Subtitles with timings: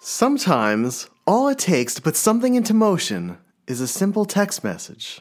[0.00, 3.36] Sometimes, all it takes to put something into motion
[3.66, 5.20] is a simple text message.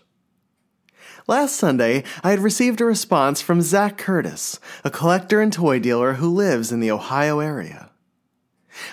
[1.27, 6.13] Last Sunday, I had received a response from Zach Curtis, a collector and toy dealer
[6.13, 7.89] who lives in the Ohio area.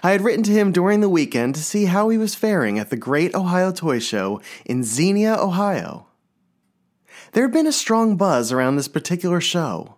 [0.02, 2.88] I had written to him during the weekend to see how he was faring at
[2.88, 6.06] the Great Ohio Toy Show in Xenia, Ohio.
[7.32, 9.96] There had been a strong buzz around this particular show,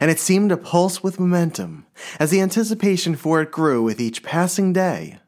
[0.00, 1.86] and it seemed to pulse with momentum
[2.18, 5.18] as the anticipation for it grew with each passing day.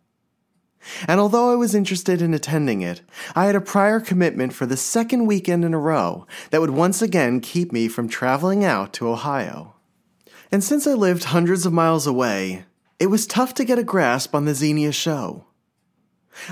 [1.09, 3.01] And although I was interested in attending it,
[3.35, 7.01] I had a prior commitment for the second weekend in a row that would once
[7.01, 9.75] again keep me from traveling out to Ohio.
[10.53, 12.67] And since I lived hundreds of miles away,
[12.99, 15.47] it was tough to get a grasp on the Xenia show.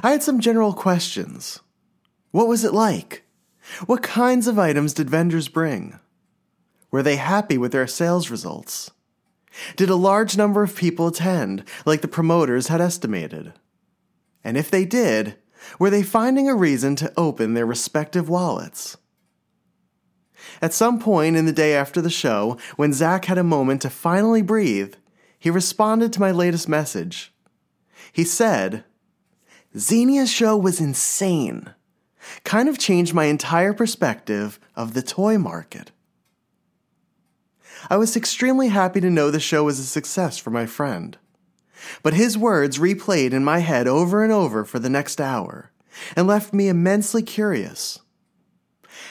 [0.02, 1.60] I had some general questions.
[2.30, 3.24] What was it like?
[3.86, 5.98] What kinds of items did vendors bring?
[6.92, 8.90] Were they happy with their sales results?
[9.76, 13.54] Did a large number of people attend, like the promoters had estimated?
[14.44, 15.36] And if they did,
[15.78, 18.96] were they finding a reason to open their respective wallets?
[20.60, 23.90] At some point in the day after the show, when Zach had a moment to
[23.90, 24.94] finally breathe,
[25.38, 27.32] he responded to my latest message.
[28.12, 28.84] He said,
[29.76, 31.72] Xenia's show was insane.
[32.44, 35.90] Kind of changed my entire perspective of the toy market.
[37.90, 41.16] I was extremely happy to know the show was a success for my friend.
[42.02, 45.72] But his words replayed in my head over and over for the next hour
[46.16, 48.00] and left me immensely curious.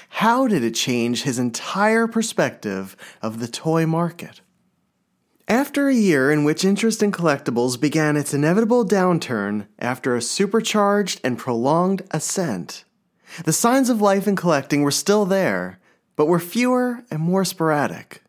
[0.09, 4.41] How did it change his entire perspective of the toy market?
[5.47, 11.19] After a year in which interest in collectibles began its inevitable downturn after a supercharged
[11.23, 12.85] and prolonged ascent,
[13.43, 15.79] the signs of life in collecting were still there,
[16.15, 18.21] but were fewer and more sporadic.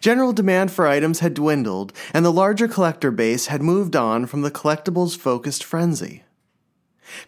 [0.00, 4.42] General demand for items had dwindled, and the larger collector base had moved on from
[4.42, 6.22] the collectibles focused frenzy.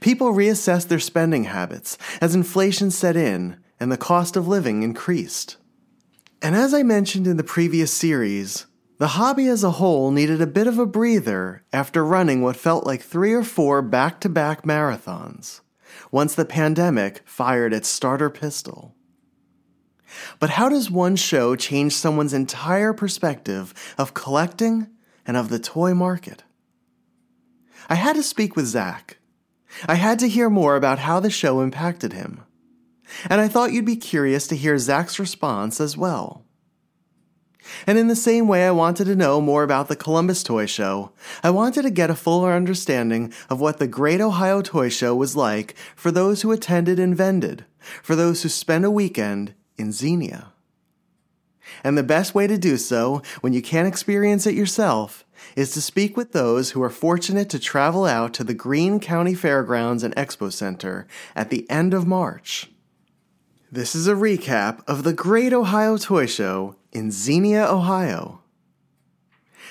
[0.00, 5.56] People reassessed their spending habits as inflation set in and the cost of living increased.
[6.40, 8.66] And as I mentioned in the previous series,
[8.98, 12.86] the hobby as a whole needed a bit of a breather after running what felt
[12.86, 15.60] like three or four back to back marathons,
[16.12, 18.93] once the pandemic fired its starter pistol.
[20.38, 24.88] But how does one show change someone's entire perspective of collecting
[25.26, 26.44] and of the toy market?
[27.88, 29.18] I had to speak with Zach.
[29.86, 32.42] I had to hear more about how the show impacted him.
[33.28, 36.44] And I thought you'd be curious to hear Zach's response as well.
[37.86, 41.12] And in the same way I wanted to know more about the Columbus Toy Show,
[41.42, 45.34] I wanted to get a fuller understanding of what the Great Ohio Toy Show was
[45.34, 47.64] like for those who attended and vended,
[48.02, 50.52] for those who spent a weekend in Xenia.
[51.82, 55.24] And the best way to do so, when you can't experience it yourself,
[55.56, 59.34] is to speak with those who are fortunate to travel out to the Greene County
[59.34, 62.70] Fairgrounds and Expo Center at the end of March.
[63.72, 68.40] This is a recap of the Great Ohio Toy Show in Xenia, Ohio.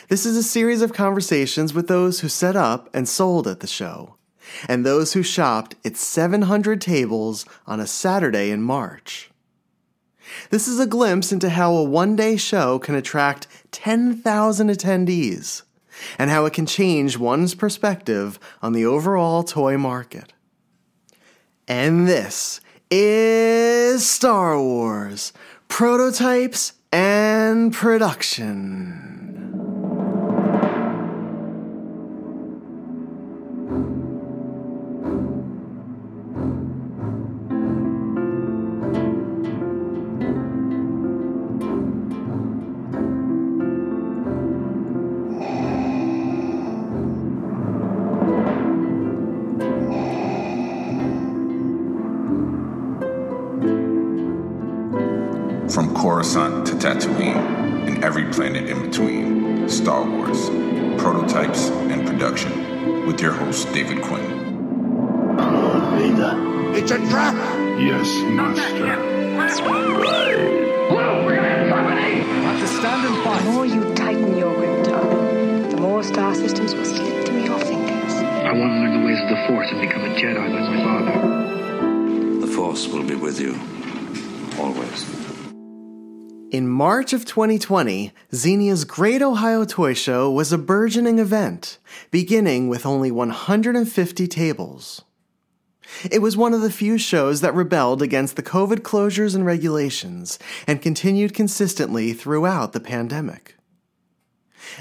[0.10, 3.68] This is a series of conversations with those who set up and sold at the
[3.68, 4.18] show,
[4.68, 9.32] and those who shopped its 700 tables on a Saturday in March.
[10.50, 15.64] This is a glimpse into how a one day show can attract 10,000 attendees
[16.18, 20.34] and how it can change one's perspective on the overall toy market.
[21.68, 22.60] And this
[22.92, 25.34] is Star Wars
[25.68, 29.03] Prototypes and Production.
[87.04, 91.78] March of 2020, Xenia's Great Ohio Toy Show was a burgeoning event,
[92.12, 95.02] beginning with only 150 tables.
[96.10, 100.40] It was one of the few shows that rebelled against the COVID closures and regulations
[100.66, 103.58] and continued consistently throughout the pandemic.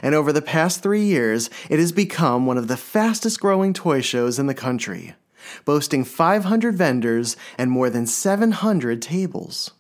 [0.01, 4.01] And over the past three years, it has become one of the fastest growing toy
[4.01, 5.17] shows in the country,
[5.65, 9.73] boasting 500 vendors and more than 700 tables.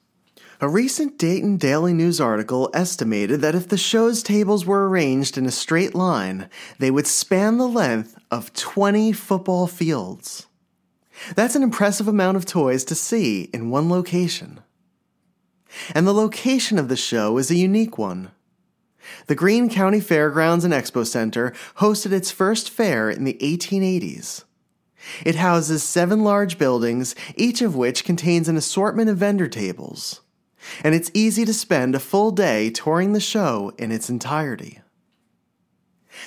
[0.62, 5.44] A recent Dayton Daily News article estimated that if the show's tables were arranged in
[5.44, 6.49] a straight line,
[6.79, 10.47] they would span the length of 20 football fields.
[11.35, 14.61] That's an impressive amount of toys to see in one location.
[15.97, 18.31] And the location of the show is a unique one.
[19.26, 24.44] The Greene County Fairgrounds and Expo Center hosted its first fair in the 1880s.
[25.26, 30.20] It houses seven large buildings, each of which contains an assortment of vendor tables.
[30.82, 34.81] And it's easy to spend a full day touring the show in its entirety.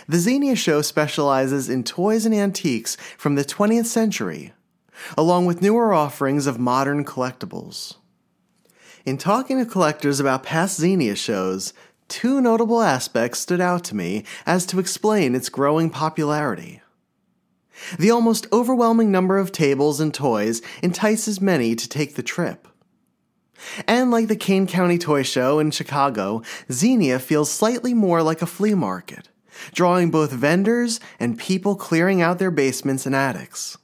[0.07, 4.53] The Xenia Show specializes in toys and antiques from the 20th century,
[5.17, 7.95] along with newer offerings of modern collectibles.
[9.05, 11.73] In talking to collectors about past Xenia shows,
[12.07, 16.81] two notable aspects stood out to me as to explain its growing popularity.
[17.99, 22.67] The almost overwhelming number of tables and toys entices many to take the trip.
[23.87, 26.41] And like the Kane County Toy Show in Chicago,
[26.71, 29.29] Xenia feels slightly more like a flea market,
[29.73, 33.77] drawing both vendors and people clearing out their basements and attics.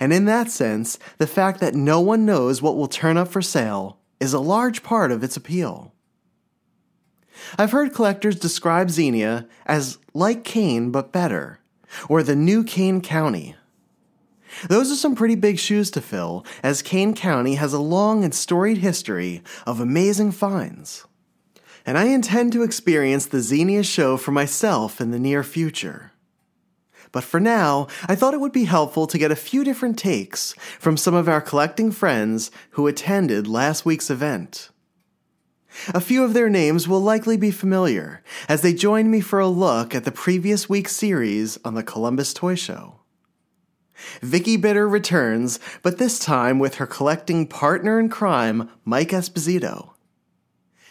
[0.00, 3.42] And in that sense, the fact that no one knows what will turn up for
[3.42, 5.92] sale is a large part of its appeal.
[7.58, 11.58] I've heard collectors describe Xenia as like Kane but better,
[12.08, 13.56] or the new Kane County.
[14.68, 18.34] Those are some pretty big shoes to fill, as Kane County has a long and
[18.34, 21.06] storied history of amazing finds.
[21.86, 26.12] And I intend to experience the Xenia show for myself in the near future.
[27.12, 30.52] But for now, I thought it would be helpful to get a few different takes
[30.80, 34.70] from some of our collecting friends who attended last week's event.
[35.92, 39.48] A few of their names will likely be familiar, as they joined me for a
[39.48, 43.00] look at the previous week's series on the Columbus Toy Show.
[44.22, 49.90] Vicki Bitter returns, but this time with her collecting partner in crime, Mike Esposito.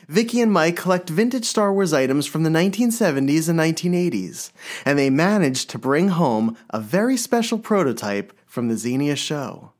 [0.08, 4.52] Vicki and Mike collect vintage Star Wars items from the 1970s and 1980s,
[4.86, 9.72] and they managed to bring home a very special prototype from the Xenia show.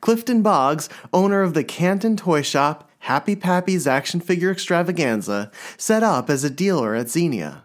[0.00, 6.30] Clifton Boggs, owner of the Canton Toy Shop, Happy Pappy's action figure extravaganza, set up
[6.30, 7.63] as a dealer at Xenia.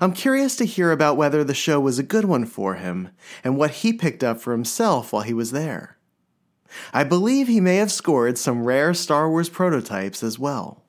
[0.00, 3.10] I'm curious to hear about whether the show was a good one for him
[3.42, 5.96] and what he picked up for himself while he was there.
[6.92, 10.82] I believe he may have scored some rare Star Wars prototypes as well.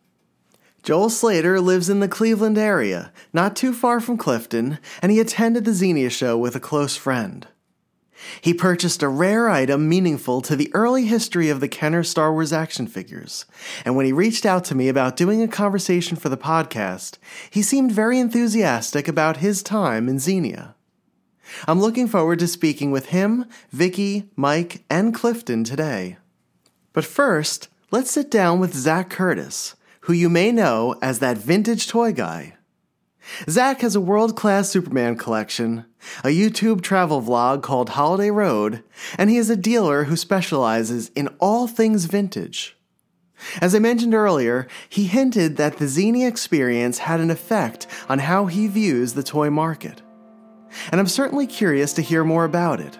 [0.83, 5.65] Joel Slater lives in the Cleveland area, not too far from Clifton, and he attended
[5.65, 7.47] the Xenia show with a close friend.
[8.41, 12.51] He purchased a rare item meaningful to the early history of the Kenner Star Wars
[12.51, 13.45] action figures,
[13.85, 17.17] and when he reached out to me about doing a conversation for the podcast,
[17.49, 20.75] he seemed very enthusiastic about his time in Xenia.
[21.67, 26.17] I'm looking forward to speaking with him, Vicki, Mike, and Clifton today.
[26.93, 31.87] But first, let's sit down with Zach Curtis, who you may know as that vintage
[31.87, 32.56] toy guy.
[33.49, 35.85] Zach has a world class Superman collection,
[36.23, 38.83] a YouTube travel vlog called Holiday Road,
[39.17, 42.77] and he is a dealer who specializes in all things vintage.
[43.61, 48.47] As I mentioned earlier, he hinted that the Xenia experience had an effect on how
[48.47, 50.01] he views the toy market.
[50.91, 52.97] And I'm certainly curious to hear more about it.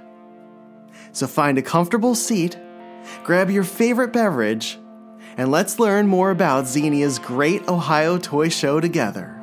[1.12, 2.58] So find a comfortable seat,
[3.24, 4.78] grab your favorite beverage,
[5.38, 9.37] and let's learn more about Xenia's Great Ohio Toy Show together.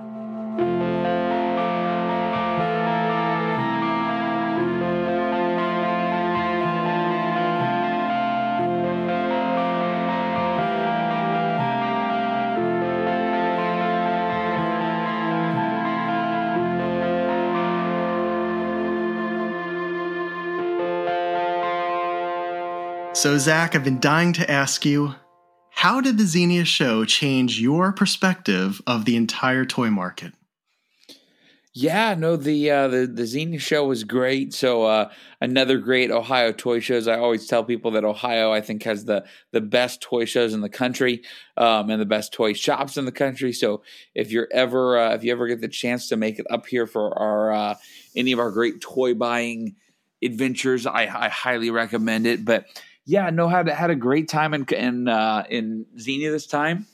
[23.25, 25.15] So, Zach, I've been dying to ask you
[25.71, 30.35] how did the Xenia show change your perspective of the entire toy market?
[31.77, 34.55] Yeah, no, the uh, the the Xenia show was great.
[34.55, 37.09] So uh, another great Ohio toy shows.
[37.09, 40.61] I always tell people that Ohio, I think, has the the best toy shows in
[40.61, 41.23] the country
[41.57, 43.53] um, and the best toy shops in the country.
[43.53, 43.83] So
[44.15, 46.87] if you're ever uh, if you ever get the chance to make it up here
[46.87, 47.75] for our uh,
[48.15, 49.75] any of our great toy buying
[50.23, 52.45] adventures, I, I highly recommend it.
[52.45, 52.67] But
[53.05, 56.87] yeah, no, had had a great time in in uh, in Xenia this time.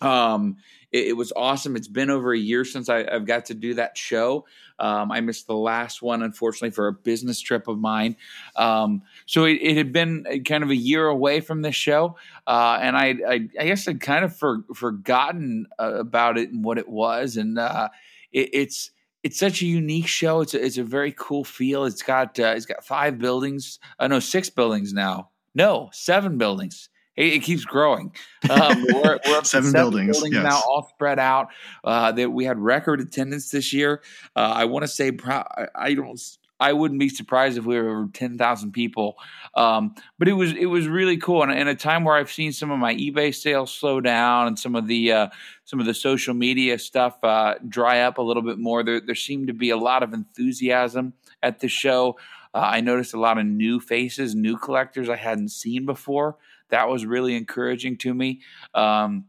[0.00, 0.58] Um,
[0.92, 1.76] it, it, was awesome.
[1.76, 4.46] It's been over a year since I, have got to do that show.
[4.78, 8.16] Um, I missed the last one, unfortunately, for a business trip of mine.
[8.56, 12.78] Um, so it, it, had been kind of a year away from this show, uh,
[12.80, 16.78] and I, I, I, guess I'd kind of for, forgotten uh, about it and what
[16.78, 17.36] it was.
[17.36, 17.88] And uh,
[18.32, 18.90] it, it's
[19.22, 20.40] it's such a unique show.
[20.40, 21.84] It's a, it's a very cool feel.
[21.84, 23.78] It's got uh, it's got five buildings.
[23.98, 25.30] Uh, no, six buildings now.
[25.54, 26.88] No, seven buildings.
[27.16, 28.12] It, it keeps growing.
[28.48, 30.44] Um, we're, we're up seven, seven buildings, buildings yes.
[30.44, 31.48] now, all spread out.
[31.84, 34.02] Uh, that we had record attendance this year.
[34.34, 36.20] Uh, I want to say, I, I don't.
[36.60, 39.16] I wouldn't be surprised if we were over ten thousand people.
[39.56, 42.52] Um, but it was it was really cool, and in a time where I've seen
[42.52, 45.28] some of my eBay sales slow down and some of the uh,
[45.64, 49.16] some of the social media stuff uh, dry up a little bit more, there there
[49.16, 52.16] seemed to be a lot of enthusiasm at the show.
[52.54, 56.36] Uh, I noticed a lot of new faces, new collectors I hadn't seen before.
[56.72, 58.40] That was really encouraging to me,
[58.74, 59.26] um,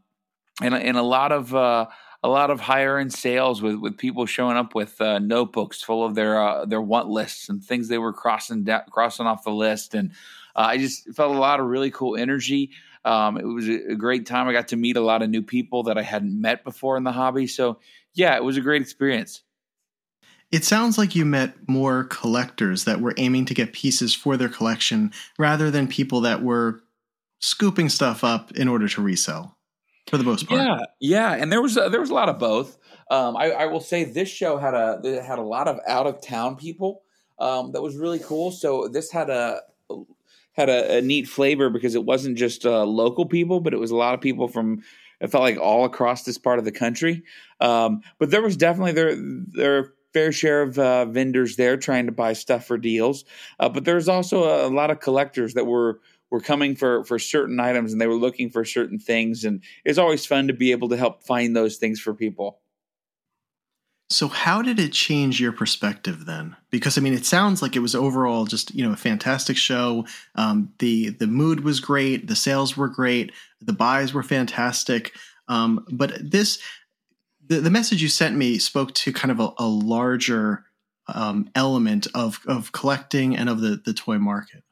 [0.60, 1.86] and and a lot of uh,
[2.24, 6.04] a lot of higher end sales with with people showing up with uh, notebooks full
[6.04, 9.50] of their uh, their want lists and things they were crossing da- crossing off the
[9.50, 10.10] list, and
[10.56, 12.70] uh, I just felt a lot of really cool energy.
[13.04, 14.48] Um, it was a, a great time.
[14.48, 17.04] I got to meet a lot of new people that I hadn't met before in
[17.04, 17.46] the hobby.
[17.46, 17.78] So
[18.14, 19.42] yeah, it was a great experience.
[20.50, 24.48] It sounds like you met more collectors that were aiming to get pieces for their
[24.48, 26.83] collection rather than people that were
[27.44, 29.56] scooping stuff up in order to resell
[30.08, 30.60] for the most part.
[30.60, 32.78] Yeah, yeah, and there was a, there was a lot of both.
[33.10, 36.22] Um, I, I, will say this show had a had a lot of out of
[36.22, 37.02] town people
[37.38, 38.50] um, that was really cool.
[38.50, 39.60] So this had a
[40.52, 43.90] had a, a neat flavor because it wasn't just uh, local people, but it was
[43.90, 44.82] a lot of people from
[45.20, 47.24] it felt like all across this part of the country.
[47.60, 52.12] Um, but there was definitely there there fair share of uh, vendors there trying to
[52.12, 53.24] buy stuff for deals.
[53.60, 56.00] Uh, but there's also a, a, lot of collectors that were
[56.34, 59.44] were coming for for certain items and they were looking for certain things.
[59.44, 62.58] And it's always fun to be able to help find those things for people.
[64.10, 66.56] So how did it change your perspective then?
[66.70, 70.06] Because i mean it sounds like it was overall just you know a fantastic show.
[70.34, 72.26] Um, the the mood was great.
[72.26, 73.30] The sales were great.
[73.60, 75.12] The buys were fantastic.
[75.46, 76.58] Um, but this
[77.46, 80.64] the, the message you sent me spoke to kind of a, a larger
[81.06, 84.64] um, element of of collecting and of the the toy market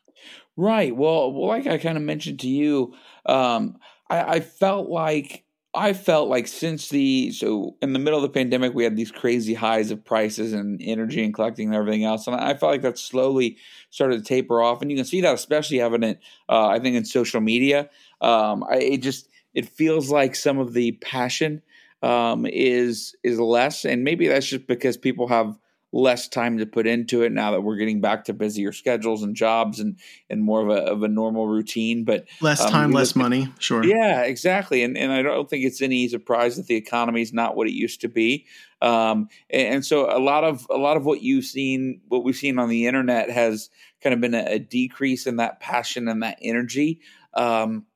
[0.57, 0.95] Right.
[0.95, 2.95] Well, like I kind of mentioned to you,
[3.25, 3.79] um,
[4.11, 5.45] I, I felt like
[5.75, 9.11] I felt like since the so in the middle of the pandemic, we had these
[9.11, 12.83] crazy highs of prices and energy and collecting and everything else, and I felt like
[12.83, 13.57] that slowly
[13.89, 16.19] started to taper off, and you can see that especially evident,
[16.51, 17.89] uh, I think, in social media.
[18.21, 21.63] Um, I, it just it feels like some of the passion
[22.03, 25.57] um, is is less, and maybe that's just because people have
[25.93, 29.37] less time to put into it now that we're getting back to busier schedules and
[29.37, 29.99] jobs and
[30.31, 32.05] and more of a of a normal routine.
[32.05, 33.53] But less um, time, less money.
[33.59, 33.85] Sure.
[33.85, 34.83] Yeah, exactly.
[34.83, 37.75] And and I don't think it's any surprise that the economy is not what it
[37.75, 38.47] used to be.
[38.81, 42.35] Um, and, and, so a lot of a lot of what you've seen, what we've
[42.35, 43.71] seen on the internet, has
[44.03, 47.01] kind of been a, a decrease in that passion and that energy.
[47.35, 47.87] Um,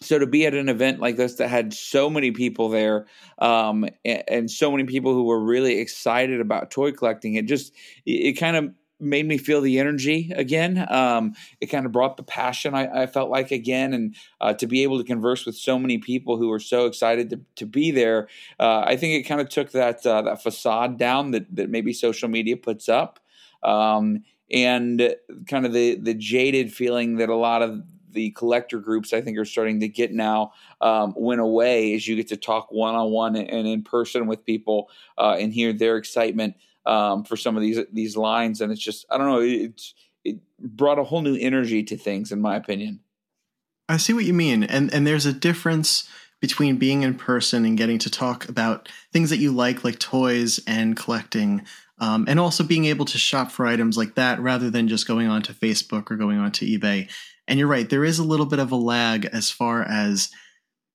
[0.00, 3.06] so to be at an event like this that had so many people there
[3.38, 7.72] um, and, and, so many people who were really excited about toy collecting it just
[8.04, 10.86] it, it kind of made me feel the energy again.
[10.90, 14.66] Um, it kind of brought the passion I, I felt like again and uh, to
[14.66, 17.90] be able to converse with so many people who were so excited to, to be
[17.90, 21.68] there uh, i think it kind of took that uh, that facade down that, that
[21.68, 23.20] maybe social media puts up.
[23.62, 25.16] Um, and
[25.48, 27.82] kind of the the jaded feeling that a lot of
[28.16, 32.16] the collector groups I think are starting to get now um, went away as you
[32.16, 35.98] get to talk one on one and in person with people uh, and hear their
[35.98, 36.56] excitement
[36.86, 38.60] um, for some of these these lines.
[38.60, 39.94] And it's just I don't know it's
[40.24, 43.00] it brought a whole new energy to things in my opinion.
[43.88, 46.08] I see what you mean, and and there's a difference
[46.40, 50.60] between being in person and getting to talk about things that you like, like toys
[50.66, 51.62] and collecting.
[51.98, 55.28] Um, and also being able to shop for items like that rather than just going
[55.28, 57.08] onto Facebook or going onto eBay
[57.48, 60.30] and you're right, there is a little bit of a lag as far as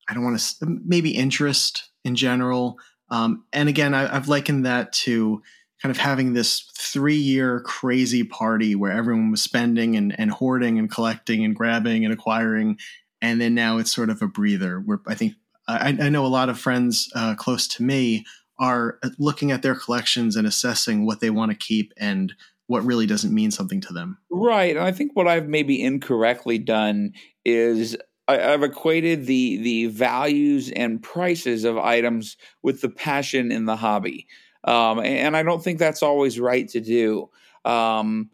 [0.10, 2.78] I don't want to maybe interest in general.
[3.10, 5.42] Um, and again, I, I've likened that to
[5.82, 10.78] kind of having this three year crazy party where everyone was spending and, and hoarding
[10.78, 12.78] and collecting and grabbing and acquiring.
[13.22, 15.34] And then now it's sort of a breather where I think
[15.68, 18.26] I, I know a lot of friends uh, close to me
[18.60, 22.34] are looking at their collections and assessing what they want to keep and
[22.72, 24.18] what really doesn't mean something to them.
[24.30, 24.78] Right.
[24.78, 27.12] And I think what I've maybe incorrectly done
[27.44, 27.98] is
[28.30, 33.76] I, have equated the the values and prices of items with the passion in the
[33.76, 34.26] hobby.
[34.64, 37.30] Um, and I don't think that's always right to do.
[37.66, 38.30] Um,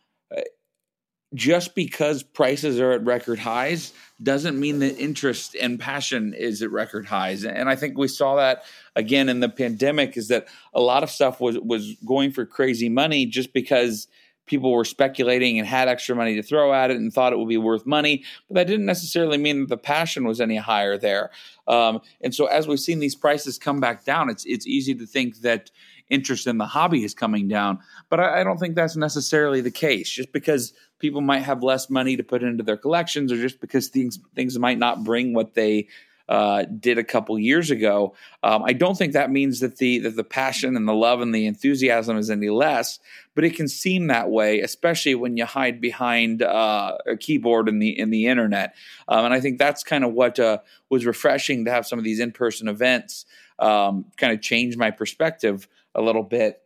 [1.34, 3.92] just because prices are at record highs
[4.24, 7.44] doesn't mean that interest and passion is at record highs.
[7.44, 8.64] And I think we saw that
[8.96, 12.88] again in the pandemic is that a lot of stuff was was going for crazy
[12.88, 14.08] money just because
[14.48, 17.48] people were speculating and had extra money to throw at it and thought it would
[17.48, 21.30] be worth money, but that didn't necessarily mean that the passion was any higher there.
[21.68, 25.06] Um, and so, as we've seen these prices come back down, it's it's easy to
[25.06, 25.70] think that
[26.10, 29.72] interest in the hobby is coming down, but I, I don't think that's necessarily the
[29.72, 30.10] case.
[30.10, 33.90] Just because people might have less money to put into their collections, or just because
[33.90, 35.88] things things might not bring what they
[36.30, 38.14] uh, did a couple years ago.
[38.44, 41.34] Um, I don't think that means that the that the passion and the love and
[41.34, 43.00] the enthusiasm is any less,
[43.34, 47.80] but it can seem that way, especially when you hide behind uh, a keyboard in
[47.80, 48.76] the in the internet.
[49.08, 52.06] Um, and I think that's kind of what uh, was refreshing to have some of
[52.06, 53.26] these in person events
[53.60, 56.62] um, kind of change my perspective a little bit.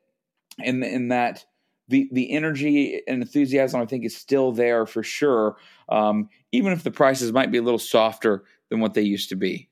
[0.58, 1.46] In in that
[1.88, 5.58] the the energy and enthusiasm I think is still there for sure.
[5.88, 9.36] Um, even if the prices might be a little softer than what they used to
[9.36, 9.70] be.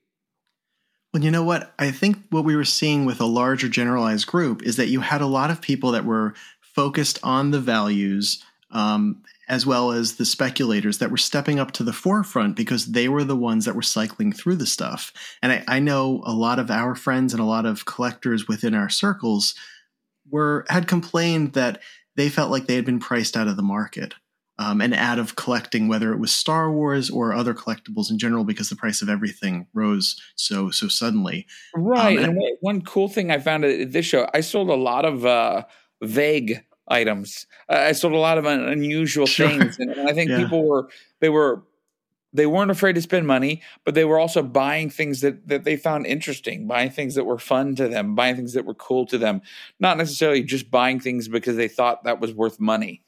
[1.12, 1.74] Well, you know what?
[1.76, 5.20] I think what we were seeing with a larger generalized group is that you had
[5.20, 10.24] a lot of people that were focused on the values um, as well as the
[10.24, 13.82] speculators that were stepping up to the forefront because they were the ones that were
[13.82, 15.12] cycling through the stuff.
[15.42, 18.74] And I, I know a lot of our friends and a lot of collectors within
[18.74, 19.56] our circles
[20.30, 21.82] were had complained that
[22.14, 24.14] they felt like they had been priced out of the market
[24.60, 28.44] um, and out of collecting, whether it was Star Wars or other collectibles in general,
[28.44, 31.46] because the price of everything rose so so suddenly.
[31.74, 32.18] Right.
[32.18, 35.06] Um, and, and one cool thing I found at this show, I sold a lot
[35.06, 35.64] of uh,
[36.02, 37.46] vague items.
[37.70, 39.48] Uh, I sold a lot of un- unusual sure.
[39.48, 40.42] things, and, and, I think yeah.
[40.42, 40.90] people were
[41.20, 41.62] they were
[42.34, 45.78] they weren't afraid to spend money, but they were also buying things that that they
[45.78, 49.16] found interesting, buying things that were fun to them, buying things that were cool to
[49.16, 49.40] them,
[49.78, 53.02] not necessarily just buying things because they thought that was worth money.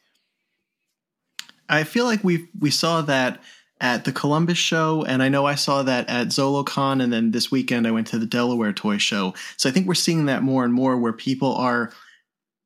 [1.73, 3.43] I feel like we we saw that
[3.81, 7.51] at the Columbus show, and I know I saw that at ZoloCon, and then this
[7.51, 9.35] weekend I went to the Delaware Toy Show.
[9.57, 11.91] So I think we're seeing that more and more, where people are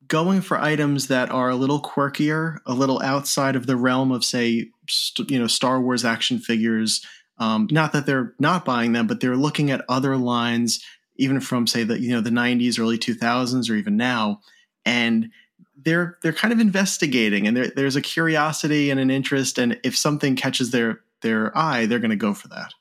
[0.08, 4.24] going for items that are a little quirkier, a little outside of the realm of,
[4.24, 7.04] say, st- you know, Star Wars action figures.
[7.38, 10.84] Um, not that they're not buying them, but they're looking at other lines,
[11.16, 14.40] even from say the you know the '90s, early 2000s, or even now,
[14.84, 15.30] and
[15.76, 20.36] they're they're kind of investigating and there's a curiosity and an interest and if something
[20.36, 22.72] catches their their eye they're going to go for that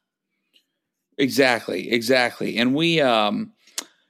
[1.17, 3.51] exactly exactly and we um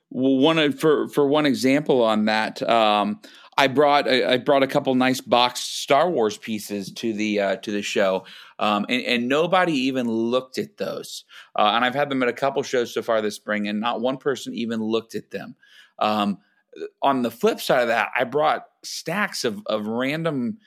[0.09, 3.19] one for for one example on that um
[3.57, 7.71] I brought I brought a couple nice boxed Star Wars pieces to the uh, to
[7.71, 8.25] the show,
[8.59, 11.23] um, and, and, nobody even looked at those.
[11.55, 14.01] Uh, and I've had them at a couple shows so far this spring, and not
[14.01, 15.55] one person even looked at them.
[15.99, 16.39] Um,
[17.01, 20.57] on the flip side of that, I brought stacks of, of random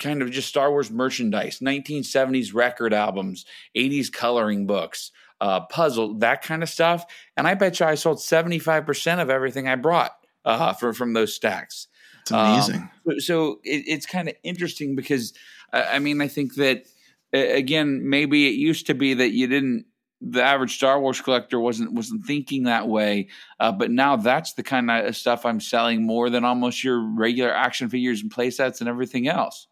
[0.00, 3.44] kind of just Star Wars merchandise, 1970s record albums,
[3.76, 7.04] 80s coloring books, uh, puzzle, that kind of stuff.
[7.36, 10.12] And I bet you I sold 75% of everything I brought
[10.44, 11.88] uh, from, from those stacks.
[12.22, 12.90] It's amazing.
[13.08, 15.32] Um, so it, it's kind of interesting because,
[15.72, 16.86] I mean, I think that,
[17.32, 19.86] again, maybe it used to be that you didn't
[20.20, 23.28] the average Star Wars collector wasn't wasn't thinking that way.
[23.58, 27.52] Uh, but now that's the kind of stuff I'm selling more than almost your regular
[27.52, 29.66] action figures and playsets and everything else.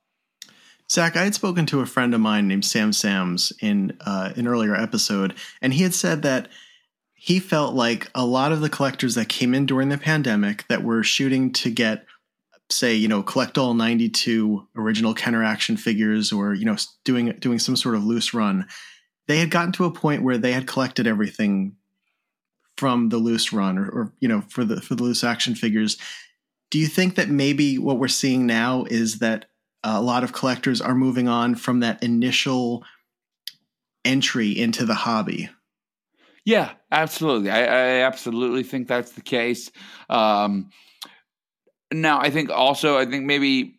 [0.91, 4.47] Zach, I had spoken to a friend of mine named Sam Sams in uh, an
[4.47, 6.49] earlier episode, and he had said that
[7.15, 10.83] he felt like a lot of the collectors that came in during the pandemic that
[10.83, 12.07] were shooting to get
[12.71, 17.59] say you know collect all 92 original kenner action figures or you know doing doing
[17.59, 18.67] some sort of loose run
[19.29, 21.77] they had gotten to a point where they had collected everything
[22.77, 25.97] from the loose run or, or you know for the for the loose action figures.
[26.71, 29.47] Do you think that maybe what we're seeing now is that
[29.85, 32.85] a lot of collectors are moving on from that initial
[34.05, 35.49] entry into the hobby?
[36.45, 37.51] Yeah absolutely.
[37.51, 39.71] I, I absolutely think that's the case.
[40.11, 40.71] Um,
[41.93, 43.75] now i think also i think maybe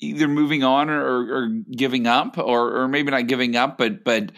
[0.00, 4.32] either moving on or, or, giving up or, or maybe not giving up but but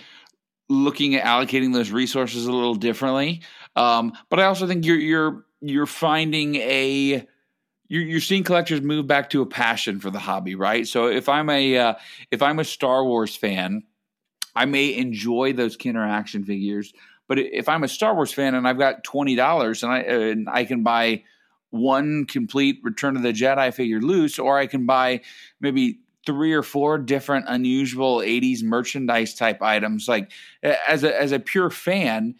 [0.68, 3.42] looking at allocating those resources a little differently.
[3.77, 7.27] Um, but I also think you're you're you're finding a
[7.88, 10.87] you're, you're seeing collectors move back to a passion for the hobby, right?
[10.87, 11.94] So if I'm a uh,
[12.31, 13.83] if I'm a Star Wars fan,
[14.55, 16.92] I may enjoy those Kenner action figures.
[17.27, 20.48] But if I'm a Star Wars fan and I've got twenty dollars and I and
[20.48, 21.24] I can buy
[21.70, 25.22] one complete Return of the Jedi figure loose, or I can buy
[25.61, 30.30] maybe three or four different unusual 80s merchandise type items like
[30.62, 32.34] as a as a pure fan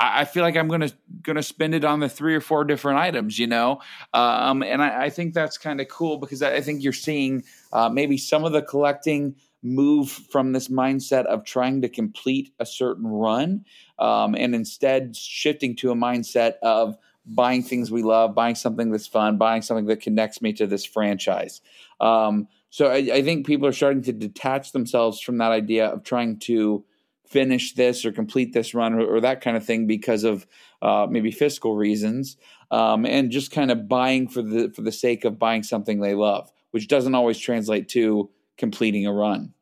[0.00, 3.38] I, feel like I'm gonna gonna spend it on the three or four different items,
[3.38, 3.80] you know,
[4.14, 7.88] um, and I, I, think that's kind of cool because I, think you're seeing uh,
[7.88, 13.06] maybe some of the collecting move from this mindset of trying to complete a certain
[13.06, 13.64] run
[13.98, 19.06] um, and instead shifting to a mindset of buying things we love, buying something that's
[19.06, 21.60] fun, buying something that connects me to this franchise.
[22.00, 26.02] Um, so I, I, think people are starting to detach themselves from that idea of
[26.02, 26.84] trying to
[27.26, 30.46] finish this or complete this run or, or that kind of thing because of
[30.82, 32.36] uh, maybe fiscal reasons,
[32.70, 36.14] um, and just kind of buying for the for the sake of buying something they
[36.14, 39.54] love, which doesn't always translate to completing a run.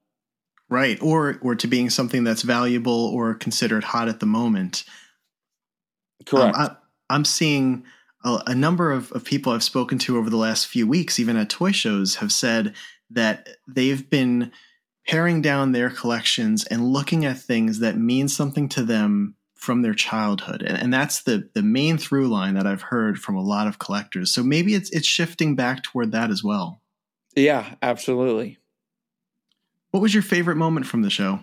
[0.68, 4.84] Right, or or to being something that's valuable or considered hot at the moment.
[6.24, 6.56] Correct.
[6.56, 6.76] Um,
[7.08, 7.84] I, am seeing
[8.24, 11.36] a, a number of, of people I've spoken to over the last few weeks, even
[11.36, 12.74] at toy shows, have said
[13.10, 14.52] that they've been
[15.06, 19.94] paring down their collections and looking at things that mean something to them from their
[19.94, 20.62] childhood.
[20.62, 23.78] And, and that's the the main through line that I've heard from a lot of
[23.78, 24.32] collectors.
[24.32, 26.80] So maybe it's it's shifting back toward that as well.
[27.34, 28.58] Yeah, absolutely.
[29.90, 31.40] What was your favorite moment from the show?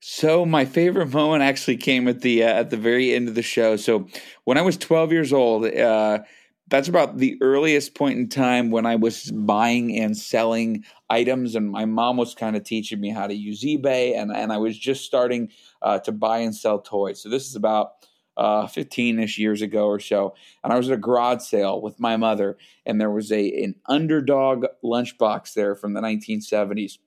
[0.00, 3.42] So my favorite moment actually came at the uh, at the very end of the
[3.42, 3.76] show.
[3.76, 4.08] So
[4.44, 6.18] when I was 12 years old, uh,
[6.68, 11.70] that's about the earliest point in time when I was buying and selling items, and
[11.70, 14.78] my mom was kind of teaching me how to use eBay, and and I was
[14.78, 15.50] just starting
[15.82, 17.22] uh, to buy and sell toys.
[17.22, 17.92] So this is about
[18.36, 20.34] 15 uh, ish years ago or so.
[20.64, 23.74] And I was at a garage sale with my mother, and there was a an
[23.86, 26.98] underdog lunchbox there from the 1970s.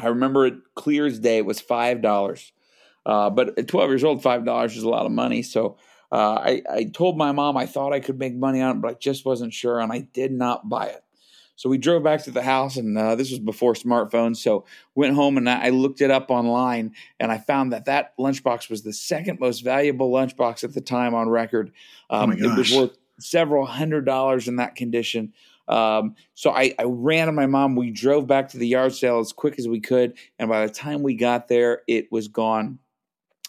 [0.00, 1.38] I remember it clear as day.
[1.38, 2.52] It was five dollars,
[3.06, 5.42] uh, but at 12 years old, five dollars is a lot of money.
[5.42, 5.78] So
[6.10, 8.90] uh, I, I told my mom I thought I could make money on it, but
[8.90, 11.04] I just wasn't sure, and I did not buy it.
[11.58, 14.36] So we drove back to the house, and uh, this was before smartphones.
[14.36, 18.70] So went home and I looked it up online, and I found that that lunchbox
[18.70, 21.72] was the second most valuable lunchbox at the time on record.
[22.10, 25.32] Oh um, oh it was worth several hundred dollars in that condition.
[25.66, 27.74] Um, so I, I ran to my mom.
[27.74, 30.72] We drove back to the yard sale as quick as we could, and by the
[30.72, 32.78] time we got there, it was gone.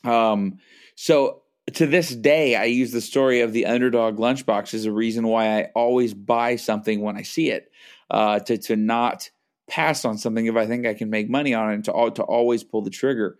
[0.03, 0.57] Um,
[0.95, 5.27] so to this day, I use the story of the underdog lunchbox as a reason
[5.27, 7.71] why I always buy something when I see it
[8.09, 9.29] uh, to to not
[9.67, 12.23] pass on something if I think I can make money on it, and to to
[12.23, 13.37] always pull the trigger.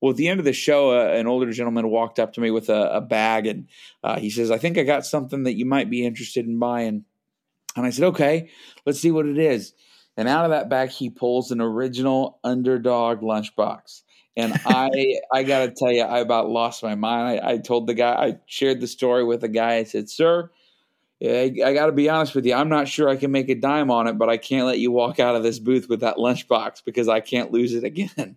[0.00, 2.52] Well, at the end of the show, uh, an older gentleman walked up to me
[2.52, 3.68] with a, a bag, and
[4.04, 7.04] uh, he says, "I think I got something that you might be interested in buying."
[7.76, 8.50] And I said, "Okay,
[8.86, 9.74] let's see what it is."
[10.16, 14.02] And out of that bag, he pulls an original underdog lunchbox.
[14.38, 17.40] And I, I got to tell you, I about lost my mind.
[17.40, 19.74] I, I told the guy, I shared the story with the guy.
[19.74, 20.50] I said, "Sir,
[21.20, 22.54] I, I got to be honest with you.
[22.54, 24.92] I'm not sure I can make a dime on it, but I can't let you
[24.92, 28.36] walk out of this booth with that lunchbox because I can't lose it again.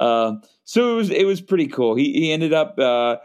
[0.00, 1.94] Uh, so it was it was pretty cool.
[1.94, 3.18] He he ended up uh,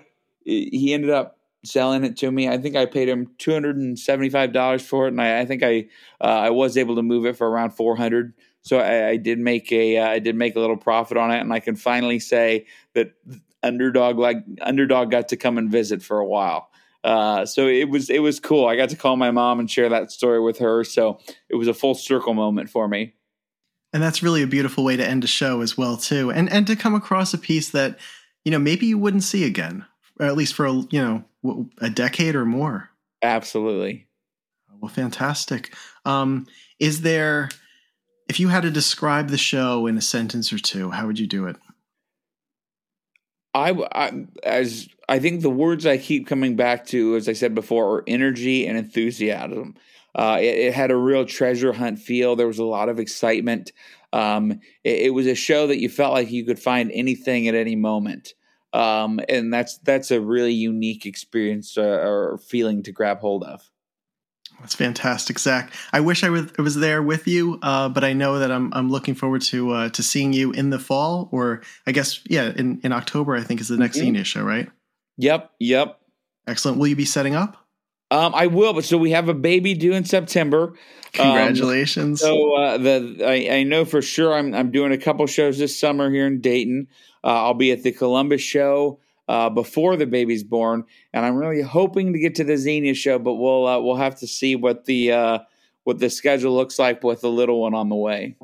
[0.45, 2.47] he ended up selling it to me.
[2.47, 5.39] I think I paid him two hundred and seventy five dollars for it, and I,
[5.39, 5.87] I think I
[6.21, 8.33] uh, I was able to move it for around four hundred.
[8.63, 11.39] So I, I, did make a uh, I did make a little profit on it,
[11.39, 13.13] and I can finally say that
[13.61, 16.69] underdog like underdog got to come and visit for a while.
[17.03, 18.65] Uh, so it was it was cool.
[18.65, 20.83] I got to call my mom and share that story with her.
[20.83, 23.13] So it was a full circle moment for me.
[23.91, 26.31] And that's really a beautiful way to end a show as well too.
[26.31, 27.99] And and to come across a piece that
[28.45, 29.85] you know maybe you wouldn't see again,
[30.19, 32.89] or at least for a, you know a decade or more.
[33.21, 34.07] Absolutely.
[34.79, 35.73] Well, fantastic.
[36.05, 36.47] Um,
[36.79, 37.49] is there
[38.33, 41.27] if you had to describe the show in a sentence or two, how would you
[41.27, 41.55] do it?
[43.53, 47.53] I, I, as I think the words I keep coming back to, as I said
[47.53, 49.75] before, are energy and enthusiasm.
[50.15, 52.35] Uh, it, it, had a real treasure hunt feel.
[52.35, 53.71] There was a lot of excitement.
[54.13, 57.53] Um, it, it, was a show that you felt like you could find anything at
[57.53, 58.33] any moment,
[58.73, 63.69] um, and that's that's a really unique experience uh, or feeling to grab hold of.
[64.59, 65.71] That's fantastic, Zach.
[65.91, 68.89] I wish I was, was there with you, uh, but I know that I'm I'm
[68.89, 72.79] looking forward to uh, to seeing you in the fall, or I guess yeah, in,
[72.83, 73.35] in October.
[73.35, 74.23] I think is the next mm-hmm.
[74.23, 74.69] show, right?
[75.17, 75.99] Yep, yep.
[76.47, 76.77] Excellent.
[76.77, 77.57] Will you be setting up?
[78.11, 80.67] Um, I will, but so we have a baby due in September.
[80.67, 80.75] Um,
[81.13, 82.23] Congratulations!
[82.23, 85.57] Um, so uh, the I, I, know for sure I'm I'm doing a couple shows
[85.57, 86.87] this summer here in Dayton.
[87.23, 90.83] Uh, I'll be at the Columbus show uh, before the baby's born,
[91.13, 94.15] and I'm really hoping to get to the Xenia show, but we'll uh, we'll have
[94.19, 95.39] to see what the uh,
[95.83, 98.35] what the schedule looks like with the little one on the way.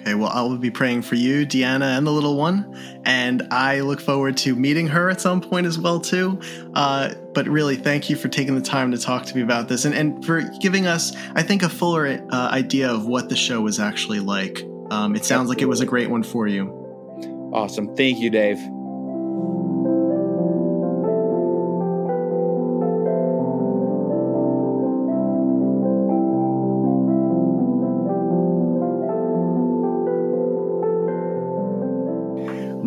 [0.00, 2.72] Okay, well, I will be praying for you, Deanna, and the little one,
[3.04, 6.40] and I look forward to meeting her at some point as well too.
[6.74, 9.84] Uh, but really, thank you for taking the time to talk to me about this,
[9.84, 13.60] and, and for giving us, I think, a fuller uh, idea of what the show
[13.60, 14.62] was actually like.
[14.90, 16.68] Um, it sounds like it was a great one for you.
[17.52, 18.58] Awesome, thank you, Dave.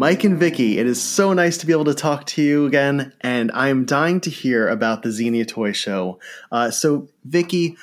[0.01, 3.13] Mike and Vicki, it is so nice to be able to talk to you again,
[3.21, 6.19] and I'm dying to hear about the Xenia Toy Show.
[6.51, 7.77] Uh, so, Vicki,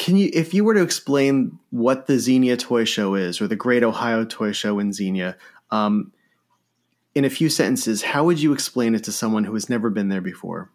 [0.00, 3.54] can you, if you were to explain what the Xenia Toy Show is, or the
[3.54, 5.36] Great Ohio Toy Show in Xenia,
[5.70, 6.12] um,
[7.14, 10.08] in a few sentences, how would you explain it to someone who has never been
[10.08, 10.72] there before?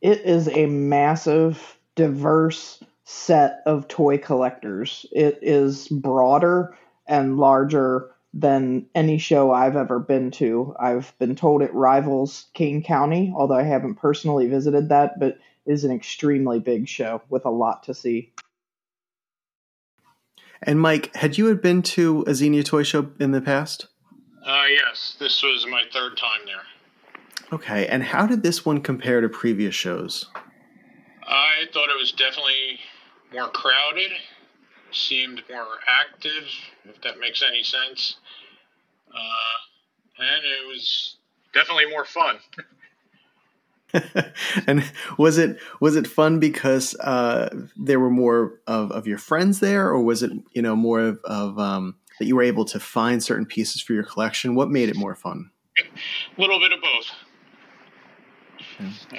[0.00, 5.04] It is a massive, diverse set of toy collectors.
[5.10, 10.74] It is broader and larger than any show I've ever been to.
[10.78, 15.72] I've been told it rivals Kane County, although I haven't personally visited that, but it
[15.72, 18.32] is an extremely big show with a lot to see.
[20.62, 23.86] And Mike, had you had been to a Xenia toy show in the past?
[24.44, 26.62] Uh, yes, this was my third time there.
[27.52, 30.26] Okay, and how did this one compare to previous shows?
[31.26, 32.80] I thought it was definitely
[33.32, 34.10] more crowded,
[34.94, 36.44] seemed more active,
[36.84, 38.16] if that makes any sense.
[39.12, 41.16] Uh, and it was
[41.52, 42.38] definitely more fun.
[44.66, 44.84] and
[45.18, 49.88] was it was it fun because uh, there were more of, of your friends there,
[49.88, 53.22] or was it you know more of, of um, that you were able to find
[53.22, 54.54] certain pieces for your collection?
[54.54, 55.50] What made it more fun?
[55.78, 55.82] A
[56.40, 57.10] little bit of both.
[58.80, 59.16] Uh,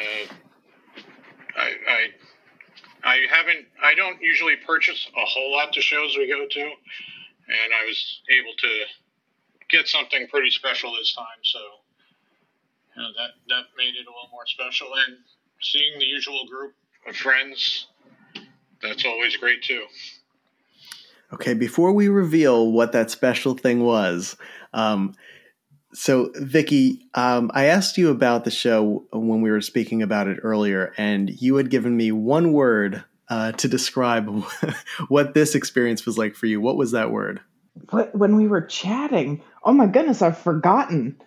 [1.58, 2.08] I, I
[3.16, 7.74] I haven't I don't usually purchase a whole lot to shows we go to, and
[7.82, 8.84] I was able to
[9.70, 11.42] get something pretty special this time.
[11.44, 11.60] So
[12.96, 15.18] you know, that that made it a little more special, and
[15.62, 16.74] seeing the usual group
[17.08, 17.88] of friends,
[18.82, 19.86] that's always great too.
[21.34, 24.38] Okay, before we reveal what that special thing was,
[24.74, 25.16] um,
[25.96, 30.40] so Vicki, um, I asked you about the show when we were speaking about it
[30.44, 34.28] earlier, and you had given me one word uh, to describe
[35.08, 36.60] what this experience was like for you.
[36.60, 37.40] What was that word?
[38.12, 41.18] When we were chatting, oh my goodness, I've forgotten.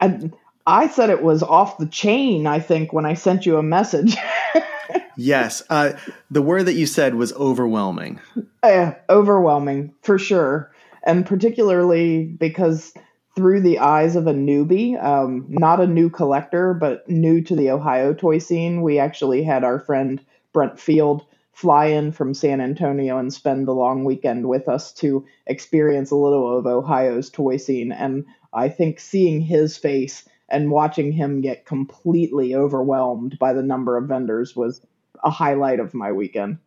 [0.00, 0.30] I,
[0.66, 2.46] I said it was off the chain.
[2.46, 4.16] I think when I sent you a message.
[5.16, 5.92] yes, uh,
[6.30, 8.20] the word that you said was overwhelming.
[8.62, 10.72] Uh, overwhelming for sure,
[11.04, 12.94] and particularly because
[13.34, 17.70] through the eyes of a newbie, um, not a new collector, but new to the
[17.70, 18.82] Ohio toy scene.
[18.82, 23.72] We actually had our friend Brent Field fly in from San Antonio and spend the
[23.72, 27.92] long weekend with us to experience a little of Ohio's toy scene.
[27.92, 33.96] And I think seeing his face and watching him get completely overwhelmed by the number
[33.96, 34.80] of vendors was
[35.24, 36.58] a highlight of my weekend.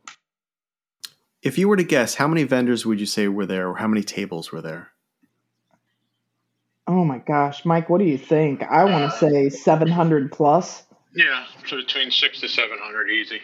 [1.41, 3.87] If you were to guess, how many vendors would you say were there, or how
[3.87, 4.91] many tables were there?
[6.87, 8.63] Oh my gosh, Mike, what do you think?
[8.63, 10.83] I want to say 700 plus.
[11.13, 13.41] Yeah, so between six to 700, easy.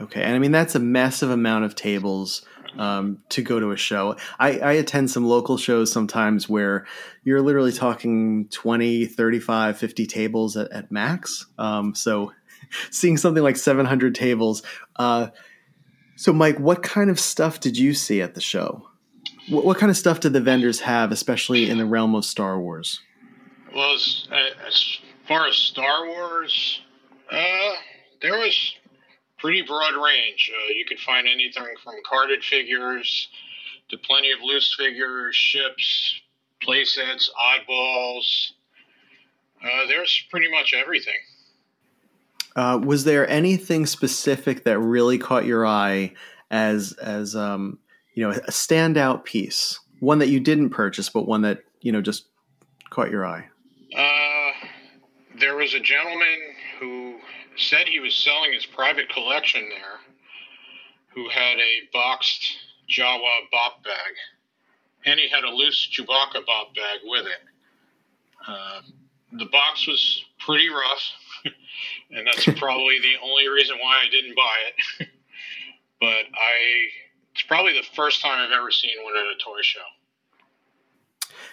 [0.00, 2.44] Okay, and I mean that's a massive amount of tables
[2.78, 4.16] um, to go to a show.
[4.38, 6.86] I, I, attend some local shows sometimes where
[7.22, 11.46] you're literally talking 20, 35, 50 tables at, at max.
[11.56, 12.32] Um, so
[12.90, 14.62] seeing something like 700 tables.
[14.96, 15.28] Uh,
[16.16, 18.88] so, Mike, what kind of stuff did you see at the show?
[19.48, 22.58] What, what, kind of stuff did the vendors have, especially in the realm of Star
[22.58, 23.00] Wars?
[23.74, 24.28] Well, as,
[24.66, 26.80] as far as Star Wars,
[27.30, 27.72] uh,
[28.22, 28.74] there was
[29.38, 30.50] pretty broad range.
[30.54, 33.28] Uh, you could find anything from carded figures
[33.90, 36.20] to plenty of loose figures, ships,
[36.62, 38.52] playsets, oddballs.
[39.62, 41.14] Uh, there's pretty much everything.
[42.56, 46.12] Uh, was there anything specific that really caught your eye
[46.50, 47.78] as as um,
[48.14, 52.00] you know a standout piece, one that you didn't purchase, but one that you know
[52.00, 52.26] just
[52.90, 53.46] caught your eye?
[53.96, 54.66] Uh,
[55.38, 56.38] there was a gentleman
[56.78, 57.18] who
[57.56, 60.00] said he was selling his private collection there,
[61.14, 62.58] who had a boxed
[62.90, 64.14] Jawa bop bag,
[65.06, 67.42] and he had a loose Chewbacca bop bag with it.
[68.46, 68.80] Uh,
[69.32, 71.10] the box was pretty rough,
[72.10, 75.08] and that's probably the only reason why I didn't buy it.
[76.00, 76.88] but I,
[77.34, 79.80] it's probably the first time I've ever seen one at a toy show.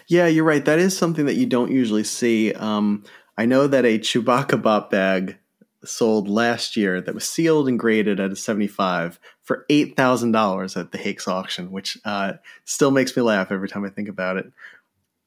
[0.07, 0.63] Yeah, you're right.
[0.63, 2.53] That is something that you don't usually see.
[2.53, 3.03] Um,
[3.37, 5.37] I know that a Chewbacca bop bag
[5.83, 10.97] sold last year that was sealed and graded at a 75 for $8,000 at the
[10.99, 12.33] Hakes auction, which uh,
[12.65, 14.51] still makes me laugh every time I think about it.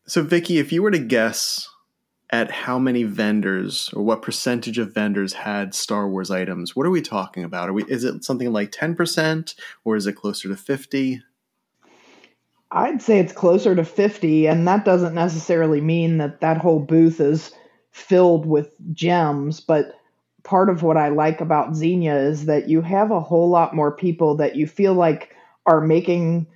[0.07, 1.69] So, Vicki, if you were to guess
[2.35, 6.91] at how many vendors or what percentage of vendors had Star Wars items, what are
[6.91, 7.69] we talking about?
[7.69, 11.23] Are we is it something like 10% or is it closer to 50?
[12.73, 17.21] I'd say it's closer to 50 and that doesn't necessarily mean that that whole booth
[17.21, 17.53] is
[17.93, 19.93] filled with gems, but
[20.43, 23.93] part of what I like about Xenia is that you have a whole lot more
[23.93, 26.49] people that you feel like are making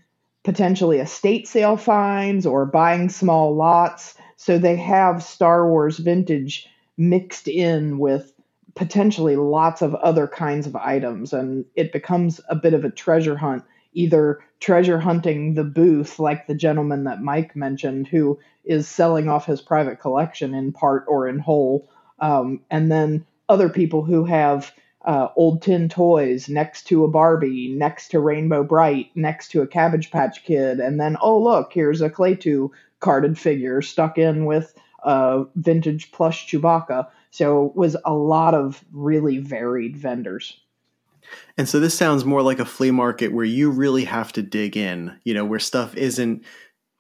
[0.42, 4.16] potentially estate sale finds or buying small lots.
[4.38, 8.32] So they have Star Wars vintage mixed in with
[8.76, 13.36] potentially lots of other kinds of items, and it becomes a bit of a treasure
[13.36, 13.64] hunt.
[13.94, 19.44] Either treasure hunting the booth, like the gentleman that Mike mentioned, who is selling off
[19.44, 21.88] his private collection in part or in whole,
[22.20, 24.72] um, and then other people who have
[25.04, 29.66] uh, old tin toys next to a Barbie, next to Rainbow Brite, next to a
[29.66, 32.70] Cabbage Patch Kid, and then oh look, here's a Klaatu
[33.00, 37.08] carded figure stuck in with a vintage plush Chewbacca.
[37.30, 40.60] So it was a lot of really varied vendors.
[41.56, 44.76] And so this sounds more like a flea market where you really have to dig
[44.76, 46.44] in, you know, where stuff isn't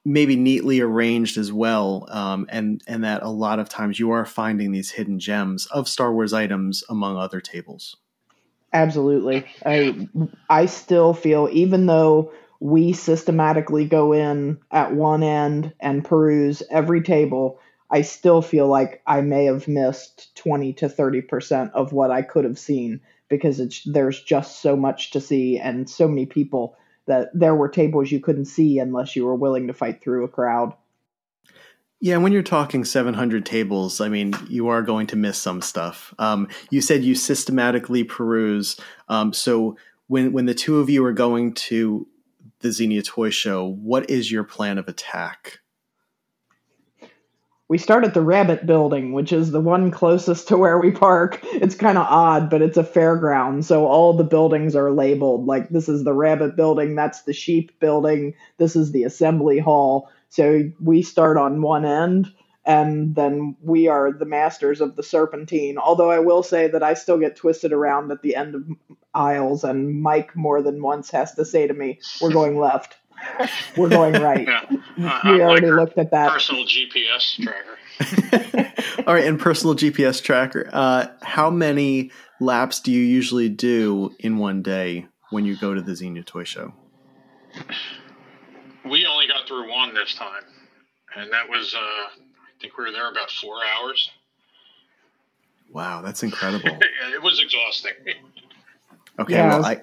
[0.04, 4.24] maybe neatly arranged as well, um, and and that a lot of times you are
[4.24, 7.96] finding these hidden gems of Star Wars items among other tables.
[8.72, 10.08] Absolutely, I
[10.48, 17.02] I still feel even though we systematically go in at one end and peruse every
[17.02, 22.10] table, I still feel like I may have missed twenty to thirty percent of what
[22.10, 26.26] I could have seen because it's there's just so much to see and so many
[26.26, 30.24] people that there were tables you couldn't see unless you were willing to fight through
[30.24, 30.74] a crowd.
[32.00, 36.14] Yeah, when you're talking 700 tables, I mean, you are going to miss some stuff.
[36.18, 38.78] Um, you said you systematically peruse.
[39.08, 42.06] Um, so when when the two of you are going to
[42.60, 45.60] the Xenia Toy Show, what is your plan of attack?
[47.68, 51.38] we start at the rabbit building which is the one closest to where we park.
[51.42, 55.46] It's kind of odd but it's a fairground so all the buildings are labeled.
[55.46, 60.10] Like this is the rabbit building that's the sheep building this is the assembly hall.
[60.30, 62.32] So we start on one end
[62.68, 66.94] and then we are the masters of the serpentine although i will say that i
[66.94, 68.64] still get twisted around at the end of
[69.14, 72.96] aisles and mike more than once has to say to me we're going left
[73.76, 74.46] we're going right.
[74.46, 74.64] Yeah.
[74.70, 76.30] Uh, we already like looked at that.
[76.30, 79.02] Personal GPS tracker.
[79.06, 80.68] All right, and personal GPS tracker.
[80.72, 85.80] Uh, how many laps do you usually do in one day when you go to
[85.80, 86.72] the Xenia Toy Show?
[88.84, 90.44] We only got through one this time,
[91.16, 92.27] and that was uh, I
[92.60, 94.10] think we were there about four hours.
[95.72, 96.68] Wow, that's incredible.
[97.14, 97.92] it was exhausting.
[99.18, 99.82] Okay, yeah, well, I,